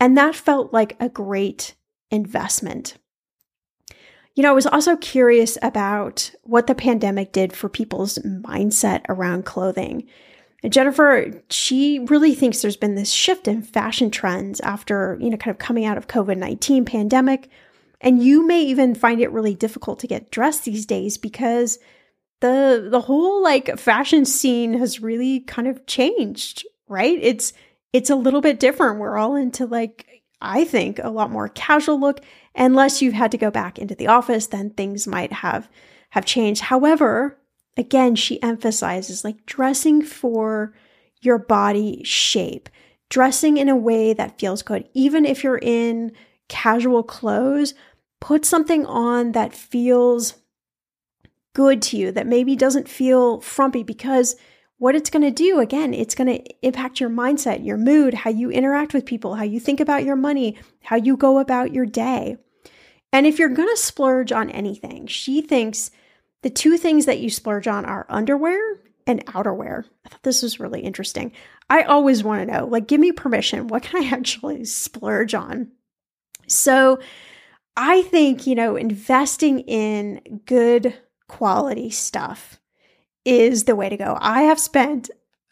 And 0.00 0.16
that 0.16 0.34
felt 0.34 0.72
like 0.72 0.96
a 1.00 1.08
great 1.08 1.74
investment. 2.10 2.96
You 4.38 4.44
know, 4.44 4.50
I 4.50 4.54
was 4.54 4.68
also 4.68 4.94
curious 4.94 5.58
about 5.62 6.30
what 6.44 6.68
the 6.68 6.74
pandemic 6.76 7.32
did 7.32 7.52
for 7.52 7.68
people's 7.68 8.20
mindset 8.20 9.00
around 9.08 9.46
clothing. 9.46 10.06
And 10.62 10.72
Jennifer, 10.72 11.42
she 11.50 12.06
really 12.08 12.36
thinks 12.36 12.62
there's 12.62 12.76
been 12.76 12.94
this 12.94 13.10
shift 13.10 13.48
in 13.48 13.62
fashion 13.62 14.12
trends 14.12 14.60
after, 14.60 15.18
you 15.20 15.28
know, 15.28 15.36
kind 15.36 15.52
of 15.52 15.58
coming 15.58 15.86
out 15.86 15.98
of 15.98 16.06
COVID-19 16.06 16.86
pandemic. 16.86 17.48
And 18.00 18.22
you 18.22 18.46
may 18.46 18.62
even 18.62 18.94
find 18.94 19.20
it 19.20 19.32
really 19.32 19.56
difficult 19.56 19.98
to 19.98 20.06
get 20.06 20.30
dressed 20.30 20.64
these 20.64 20.86
days 20.86 21.18
because 21.18 21.80
the 22.38 22.86
the 22.92 23.00
whole 23.00 23.42
like 23.42 23.76
fashion 23.76 24.24
scene 24.24 24.74
has 24.74 25.00
really 25.00 25.40
kind 25.40 25.66
of 25.66 25.84
changed, 25.86 26.64
right? 26.86 27.18
It's 27.20 27.54
it's 27.92 28.08
a 28.08 28.14
little 28.14 28.40
bit 28.40 28.60
different. 28.60 29.00
We're 29.00 29.18
all 29.18 29.34
into 29.34 29.66
like 29.66 30.17
I 30.40 30.64
think 30.64 30.98
a 30.98 31.10
lot 31.10 31.30
more 31.30 31.48
casual 31.48 31.98
look. 31.98 32.20
Unless 32.54 33.02
you've 33.02 33.14
had 33.14 33.30
to 33.32 33.38
go 33.38 33.50
back 33.50 33.78
into 33.78 33.94
the 33.94 34.08
office 34.08 34.46
then 34.46 34.70
things 34.70 35.06
might 35.06 35.32
have 35.32 35.68
have 36.10 36.24
changed. 36.24 36.62
However, 36.62 37.38
again, 37.76 38.14
she 38.14 38.42
emphasizes 38.42 39.24
like 39.24 39.46
dressing 39.46 40.02
for 40.02 40.74
your 41.20 41.38
body 41.38 42.02
shape, 42.04 42.68
dressing 43.10 43.56
in 43.56 43.68
a 43.68 43.76
way 43.76 44.12
that 44.12 44.38
feels 44.38 44.62
good. 44.62 44.88
Even 44.94 45.24
if 45.24 45.44
you're 45.44 45.58
in 45.58 46.12
casual 46.48 47.02
clothes, 47.02 47.74
put 48.20 48.44
something 48.44 48.86
on 48.86 49.32
that 49.32 49.52
feels 49.52 50.34
good 51.54 51.82
to 51.82 51.96
you, 51.96 52.12
that 52.12 52.26
maybe 52.26 52.56
doesn't 52.56 52.88
feel 52.88 53.40
frumpy 53.40 53.82
because 53.82 54.36
what 54.78 54.94
it's 54.94 55.10
going 55.10 55.22
to 55.22 55.30
do, 55.30 55.58
again, 55.58 55.92
it's 55.92 56.14
going 56.14 56.28
to 56.28 56.54
impact 56.62 57.00
your 57.00 57.10
mindset, 57.10 57.64
your 57.64 57.76
mood, 57.76 58.14
how 58.14 58.30
you 58.30 58.50
interact 58.50 58.94
with 58.94 59.04
people, 59.04 59.34
how 59.34 59.44
you 59.44 59.58
think 59.60 59.80
about 59.80 60.04
your 60.04 60.16
money, 60.16 60.56
how 60.82 60.96
you 60.96 61.16
go 61.16 61.38
about 61.38 61.72
your 61.72 61.84
day. 61.84 62.36
And 63.12 63.26
if 63.26 63.38
you're 63.38 63.48
going 63.48 63.68
to 63.68 63.76
splurge 63.76 64.32
on 64.32 64.50
anything, 64.50 65.06
she 65.06 65.40
thinks 65.40 65.90
the 66.42 66.50
two 66.50 66.76
things 66.76 67.06
that 67.06 67.18
you 67.18 67.28
splurge 67.28 67.66
on 67.66 67.84
are 67.84 68.06
underwear 68.08 68.78
and 69.06 69.24
outerwear. 69.26 69.84
I 70.04 70.08
thought 70.08 70.22
this 70.22 70.42
was 70.42 70.60
really 70.60 70.80
interesting. 70.80 71.32
I 71.68 71.82
always 71.82 72.22
want 72.22 72.46
to 72.46 72.54
know, 72.54 72.66
like, 72.66 72.86
give 72.86 73.00
me 73.00 73.10
permission. 73.10 73.66
What 73.68 73.82
can 73.82 74.04
I 74.04 74.08
actually 74.14 74.64
splurge 74.64 75.34
on? 75.34 75.72
So 76.46 77.00
I 77.76 78.02
think, 78.02 78.46
you 78.46 78.54
know, 78.54 78.76
investing 78.76 79.60
in 79.60 80.40
good 80.46 80.94
quality 81.26 81.90
stuff 81.90 82.60
is 83.28 83.64
the 83.64 83.76
way 83.76 83.90
to 83.90 83.96
go. 83.96 84.16
I 84.20 84.42
have 84.42 84.58
spent, 84.58 85.10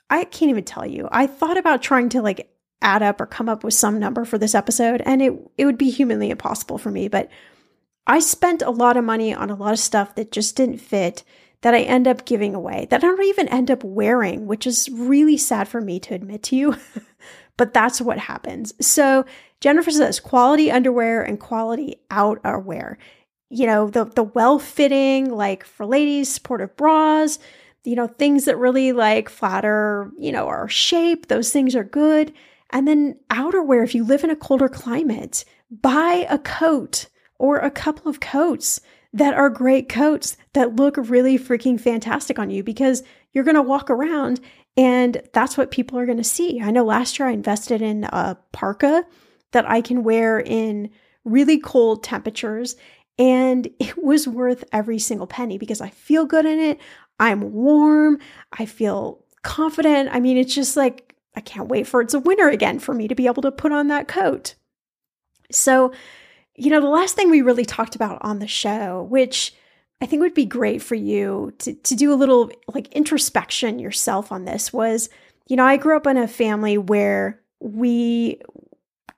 I 0.08 0.24
can't 0.24 0.50
even 0.50 0.64
tell 0.64 0.86
you, 0.86 1.08
I 1.12 1.26
thought 1.26 1.58
about 1.58 1.82
trying 1.82 2.08
to 2.10 2.22
like 2.22 2.50
add 2.80 3.02
up 3.02 3.20
or 3.20 3.26
come 3.26 3.50
up 3.50 3.62
with 3.62 3.74
some 3.74 3.98
number 3.98 4.24
for 4.24 4.38
this 4.38 4.54
episode, 4.54 5.02
and 5.04 5.20
it, 5.20 5.34
it 5.58 5.66
would 5.66 5.76
be 5.76 5.90
humanly 5.90 6.30
impossible 6.30 6.78
for 6.78 6.90
me. 6.90 7.08
But 7.08 7.28
I 8.06 8.20
spent 8.20 8.62
a 8.62 8.70
lot 8.70 8.96
of 8.96 9.04
money 9.04 9.34
on 9.34 9.50
a 9.50 9.54
lot 9.54 9.72
of 9.72 9.78
stuff 9.78 10.14
that 10.14 10.32
just 10.32 10.56
didn't 10.56 10.78
fit 10.78 11.22
that 11.60 11.74
I 11.74 11.80
end 11.80 12.08
up 12.08 12.24
giving 12.24 12.54
away, 12.54 12.86
that 12.90 13.04
I 13.04 13.06
don't 13.06 13.22
even 13.24 13.48
end 13.48 13.70
up 13.70 13.84
wearing, 13.84 14.46
which 14.46 14.66
is 14.66 14.88
really 14.90 15.36
sad 15.36 15.68
for 15.68 15.82
me 15.82 16.00
to 16.00 16.14
admit 16.14 16.44
to 16.44 16.56
you. 16.56 16.76
but 17.58 17.74
that's 17.74 18.00
what 18.00 18.18
happens. 18.18 18.72
So 18.80 19.26
Jennifer 19.60 19.90
says 19.90 20.20
quality 20.20 20.70
underwear 20.70 21.22
and 21.22 21.38
quality 21.38 21.96
outerwear 22.10 22.96
you 23.48 23.66
know, 23.66 23.88
the 23.88 24.04
the 24.04 24.24
well-fitting, 24.24 25.30
like 25.30 25.64
for 25.64 25.86
ladies, 25.86 26.32
supportive 26.32 26.76
bras, 26.76 27.38
you 27.86 27.94
know, 27.94 28.08
things 28.08 28.44
that 28.44 28.58
really 28.58 28.92
like 28.92 29.28
flatter, 29.28 30.10
you 30.18 30.32
know, 30.32 30.48
our 30.48 30.68
shape, 30.68 31.28
those 31.28 31.52
things 31.52 31.74
are 31.74 31.84
good. 31.84 32.32
And 32.70 32.86
then 32.86 33.18
outerwear, 33.30 33.84
if 33.84 33.94
you 33.94 34.04
live 34.04 34.24
in 34.24 34.30
a 34.30 34.36
colder 34.36 34.68
climate, 34.68 35.44
buy 35.70 36.26
a 36.28 36.38
coat 36.38 37.06
or 37.38 37.58
a 37.58 37.70
couple 37.70 38.10
of 38.10 38.20
coats 38.20 38.80
that 39.12 39.34
are 39.34 39.48
great 39.48 39.88
coats 39.88 40.36
that 40.52 40.76
look 40.76 40.96
really 40.96 41.38
freaking 41.38 41.80
fantastic 41.80 42.38
on 42.38 42.50
you 42.50 42.62
because 42.62 43.02
you're 43.32 43.44
going 43.44 43.54
to 43.54 43.62
walk 43.62 43.88
around 43.88 44.40
and 44.76 45.22
that's 45.32 45.56
what 45.56 45.70
people 45.70 45.98
are 45.98 46.06
going 46.06 46.18
to 46.18 46.24
see. 46.24 46.60
I 46.60 46.70
know 46.70 46.84
last 46.84 47.18
year 47.18 47.28
I 47.28 47.32
invested 47.32 47.80
in 47.80 48.04
a 48.04 48.36
parka 48.52 49.04
that 49.52 49.68
I 49.70 49.80
can 49.80 50.02
wear 50.02 50.38
in 50.38 50.90
really 51.24 51.58
cold 51.58 52.02
temperatures 52.02 52.76
and 53.18 53.66
it 53.78 54.02
was 54.02 54.28
worth 54.28 54.64
every 54.72 54.98
single 54.98 55.26
penny 55.26 55.58
because 55.58 55.80
I 55.80 55.90
feel 55.90 56.26
good 56.26 56.46
in 56.46 56.58
it. 56.58 56.78
I'm 57.18 57.52
warm. 57.52 58.18
I 58.52 58.66
feel 58.66 59.24
confident. 59.42 60.10
I 60.12 60.20
mean, 60.20 60.36
it's 60.36 60.54
just 60.54 60.76
like, 60.76 61.14
I 61.34 61.40
can't 61.40 61.68
wait 61.68 61.86
for 61.86 62.00
it's 62.00 62.14
a 62.14 62.20
winter 62.20 62.48
again 62.48 62.78
for 62.78 62.94
me 62.94 63.08
to 63.08 63.14
be 63.14 63.26
able 63.26 63.42
to 63.42 63.52
put 63.52 63.72
on 63.72 63.88
that 63.88 64.08
coat. 64.08 64.54
So, 65.50 65.92
you 66.54 66.70
know, 66.70 66.80
the 66.80 66.88
last 66.88 67.14
thing 67.14 67.30
we 67.30 67.42
really 67.42 67.64
talked 67.64 67.94
about 67.94 68.18
on 68.22 68.38
the 68.38 68.46
show, 68.46 69.02
which 69.02 69.54
I 70.00 70.06
think 70.06 70.20
would 70.20 70.34
be 70.34 70.46
great 70.46 70.82
for 70.82 70.94
you 70.94 71.52
to, 71.58 71.74
to 71.74 71.94
do 71.94 72.12
a 72.12 72.16
little 72.16 72.50
like 72.72 72.92
introspection 72.92 73.78
yourself 73.78 74.32
on 74.32 74.44
this 74.44 74.72
was, 74.72 75.08
you 75.46 75.56
know, 75.56 75.64
I 75.64 75.76
grew 75.76 75.96
up 75.96 76.06
in 76.06 76.16
a 76.16 76.28
family 76.28 76.78
where 76.78 77.40
we 77.60 78.40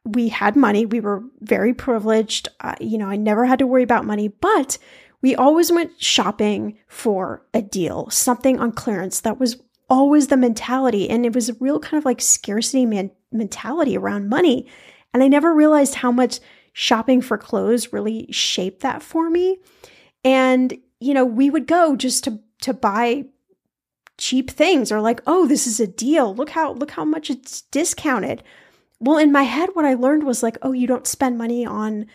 we 0.04 0.28
had 0.28 0.56
money. 0.56 0.86
We 0.86 1.00
were 1.00 1.22
very 1.40 1.74
privileged. 1.74 2.48
Uh, 2.60 2.74
you 2.80 2.96
know, 2.98 3.08
I 3.08 3.16
never 3.16 3.44
had 3.44 3.58
to 3.58 3.66
worry 3.66 3.82
about 3.82 4.06
money, 4.06 4.28
but 4.28 4.78
we 5.22 5.34
always 5.34 5.72
went 5.72 6.00
shopping 6.00 6.78
for 6.86 7.44
a 7.52 7.62
deal, 7.62 8.08
something 8.10 8.58
on 8.58 8.72
clearance. 8.72 9.20
That 9.20 9.38
was 9.38 9.60
always 9.90 10.28
the 10.28 10.36
mentality. 10.36 11.08
And 11.08 11.24
it 11.26 11.34
was 11.34 11.48
a 11.48 11.54
real 11.54 11.80
kind 11.80 11.98
of 11.98 12.04
like 12.04 12.20
scarcity 12.20 12.86
man- 12.86 13.10
mentality 13.32 13.96
around 13.96 14.28
money. 14.28 14.66
And 15.12 15.22
I 15.22 15.28
never 15.28 15.54
realized 15.54 15.96
how 15.96 16.12
much 16.12 16.40
shopping 16.72 17.20
for 17.20 17.38
clothes 17.38 17.92
really 17.92 18.30
shaped 18.30 18.80
that 18.80 19.02
for 19.02 19.30
me. 19.30 19.58
And, 20.24 20.76
you 21.00 21.14
know, 21.14 21.24
we 21.24 21.50
would 21.50 21.66
go 21.66 21.96
just 21.96 22.24
to, 22.24 22.40
to 22.62 22.74
buy 22.74 23.24
cheap 24.18 24.50
things 24.50 24.92
or 24.92 25.00
like, 25.00 25.20
oh, 25.26 25.46
this 25.46 25.66
is 25.66 25.80
a 25.80 25.86
deal. 25.86 26.34
Look 26.34 26.50
how, 26.50 26.72
look 26.72 26.90
how 26.92 27.04
much 27.04 27.30
it's 27.30 27.62
discounted 27.62 28.42
well, 29.00 29.18
in 29.18 29.32
my 29.32 29.44
head, 29.44 29.70
what 29.74 29.84
I 29.84 29.94
learned 29.94 30.24
was 30.24 30.42
like, 30.42 30.58
oh, 30.62 30.72
you 30.72 30.86
don't 30.86 31.06
spend 31.06 31.38
money 31.38 31.64
on 31.64 32.06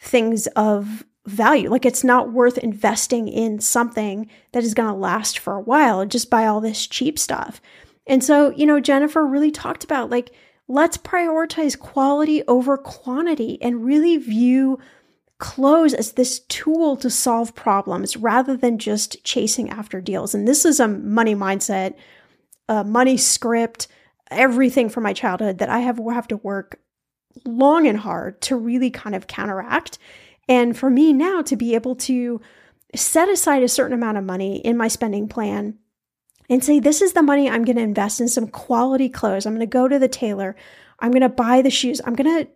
things 0.00 0.48
of 0.48 1.04
value. 1.26 1.70
Like 1.70 1.86
it's 1.86 2.04
not 2.04 2.32
worth 2.32 2.58
investing 2.58 3.28
in 3.28 3.60
something 3.60 4.28
that 4.52 4.64
is 4.64 4.74
going 4.74 4.88
to 4.88 4.98
last 4.98 5.38
for 5.38 5.54
a 5.54 5.60
while. 5.60 6.04
Just 6.04 6.30
buy 6.30 6.46
all 6.46 6.60
this 6.60 6.86
cheap 6.86 7.18
stuff. 7.18 7.60
And 8.06 8.22
so, 8.22 8.50
you 8.50 8.66
know, 8.66 8.80
Jennifer 8.80 9.26
really 9.26 9.50
talked 9.50 9.84
about 9.84 10.10
like, 10.10 10.32
let's 10.68 10.96
prioritize 10.96 11.78
quality 11.78 12.42
over 12.48 12.76
quantity 12.76 13.60
and 13.62 13.84
really 13.84 14.16
view 14.16 14.78
clothes 15.38 15.94
as 15.94 16.12
this 16.12 16.40
tool 16.40 16.96
to 16.96 17.10
solve 17.10 17.54
problems 17.54 18.16
rather 18.16 18.56
than 18.56 18.78
just 18.78 19.22
chasing 19.24 19.70
after 19.70 20.00
deals. 20.00 20.34
And 20.34 20.46
this 20.46 20.64
is 20.64 20.80
a 20.80 20.88
money 20.88 21.34
mindset, 21.34 21.94
a 22.68 22.84
money 22.84 23.16
script 23.16 23.88
everything 24.32 24.88
from 24.88 25.04
my 25.04 25.12
childhood 25.12 25.58
that 25.58 25.68
I 25.68 25.80
have 25.80 25.98
have 25.98 26.28
to 26.28 26.36
work 26.38 26.80
long 27.44 27.86
and 27.86 27.98
hard 27.98 28.40
to 28.42 28.56
really 28.56 28.90
kind 28.90 29.14
of 29.14 29.26
counteract. 29.26 29.98
And 30.52 30.76
for 30.76 30.90
me 30.90 31.14
now 31.14 31.40
to 31.40 31.56
be 31.56 31.74
able 31.74 31.96
to 31.96 32.38
set 32.94 33.30
aside 33.30 33.62
a 33.62 33.68
certain 33.68 33.94
amount 33.94 34.18
of 34.18 34.24
money 34.24 34.58
in 34.58 34.76
my 34.76 34.86
spending 34.86 35.26
plan 35.26 35.78
and 36.50 36.62
say, 36.62 36.78
this 36.78 37.00
is 37.00 37.14
the 37.14 37.22
money 37.22 37.48
I'm 37.48 37.64
going 37.64 37.76
to 37.76 37.82
invest 37.82 38.20
in 38.20 38.28
some 38.28 38.48
quality 38.48 39.08
clothes. 39.08 39.46
I'm 39.46 39.54
going 39.54 39.60
to 39.60 39.66
go 39.66 39.88
to 39.88 39.98
the 39.98 40.08
tailor. 40.08 40.54
I'm 41.00 41.10
going 41.10 41.22
to 41.22 41.30
buy 41.30 41.62
the 41.62 41.70
shoes. 41.70 42.02
I'm 42.04 42.14
going 42.14 42.44
to 42.44 42.50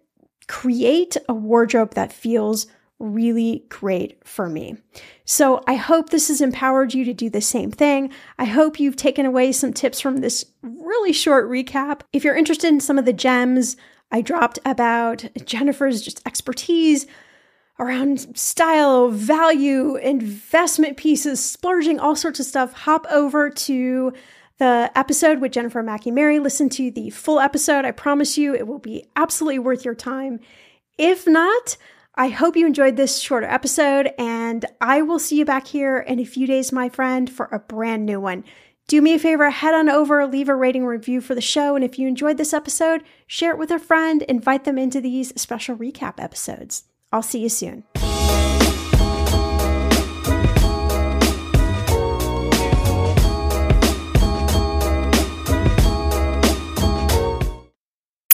create 0.47 1.17
a 1.27 1.33
wardrobe 1.33 1.95
that 1.95 2.13
feels 2.13 2.67
really 2.99 3.65
great 3.71 4.19
for 4.29 4.51
me. 4.51 4.77
So 5.25 5.63
I 5.67 5.77
hope 5.77 6.11
this 6.11 6.29
has 6.29 6.43
empowered 6.43 6.93
you 6.93 7.03
to 7.07 7.15
do 7.15 7.31
the 7.31 7.41
same 7.41 7.71
thing. 7.71 8.13
I 8.39 8.45
hope 8.45 8.79
you've 8.79 8.97
taken 8.97 9.25
away 9.25 9.53
some 9.53 9.73
tips 9.73 10.01
from 10.01 10.19
this 10.19 10.45
really 10.61 11.15
short 11.15 11.49
recap. 11.49 12.03
If 12.13 12.25
you're 12.25 12.37
interested 12.37 12.69
in 12.69 12.81
some 12.81 12.99
of 12.99 13.07
the 13.07 13.15
gems 13.15 13.79
I 14.13 14.21
dropped 14.21 14.59
about 14.67 15.25
Jennifer's 15.47 16.03
just 16.03 16.21
expertise 16.27 17.07
around 17.79 18.37
style, 18.37 19.09
value, 19.09 19.97
investment 19.97 20.97
pieces, 20.97 21.45
splurging, 21.45 21.99
all 21.99 22.17
sorts 22.17 22.41
of 22.41 22.47
stuff, 22.47 22.73
hop 22.73 23.07
over 23.11 23.51
to 23.51 24.13
the 24.59 24.91
episode 24.95 25.41
with 25.41 25.53
Jennifer 25.53 25.83
Mackey 25.83 26.11
Mary. 26.11 26.39
Listen 26.39 26.69
to 26.71 26.91
the 26.91 27.11
full 27.11 27.39
episode. 27.39 27.85
I 27.85 27.91
promise 27.91 28.39
you 28.39 28.55
it 28.55 28.67
will 28.67 28.79
be 28.79 29.05
absolutely 29.15 29.59
worth 29.59 29.85
your 29.85 29.95
time. 29.95 30.41
If 30.97 31.27
not, 31.27 31.77
I 32.15 32.29
hope 32.29 32.57
you 32.57 32.67
enjoyed 32.67 32.97
this 32.97 33.21
shorter 33.21 33.47
episode, 33.47 34.11
and 34.19 34.65
I 34.81 35.03
will 35.03 35.19
see 35.19 35.37
you 35.37 35.45
back 35.45 35.67
here 35.67 35.99
in 35.99 36.19
a 36.19 36.25
few 36.25 36.47
days, 36.47 36.73
my 36.73 36.89
friend, 36.89 37.29
for 37.29 37.47
a 37.53 37.59
brand 37.59 38.07
new 38.07 38.19
one. 38.19 38.45
Do 38.89 39.03
me 39.03 39.15
a 39.15 39.19
favor, 39.19 39.51
head 39.51 39.75
on 39.75 39.91
over, 39.91 40.27
leave 40.27 40.49
a 40.49 40.55
rating 40.55 40.87
review 40.87 41.21
for 41.21 41.35
the 41.35 41.43
show, 41.43 41.75
and 41.75 41.85
if 41.85 41.99
you 41.99 42.09
enjoyed 42.09 42.39
this 42.39 42.55
episode, 42.55 43.03
share 43.27 43.51
it 43.51 43.59
with 43.59 43.71
a 43.71 43.79
friend, 43.79 44.23
invite 44.23 44.65
them 44.65 44.79
into 44.79 45.03
these 45.03 45.39
special 45.39 45.77
recap 45.77 46.15
episodes. 46.19 46.85
I'll 47.17 47.23
see 47.23 47.39
you 47.39 47.49
soon. 47.49 48.06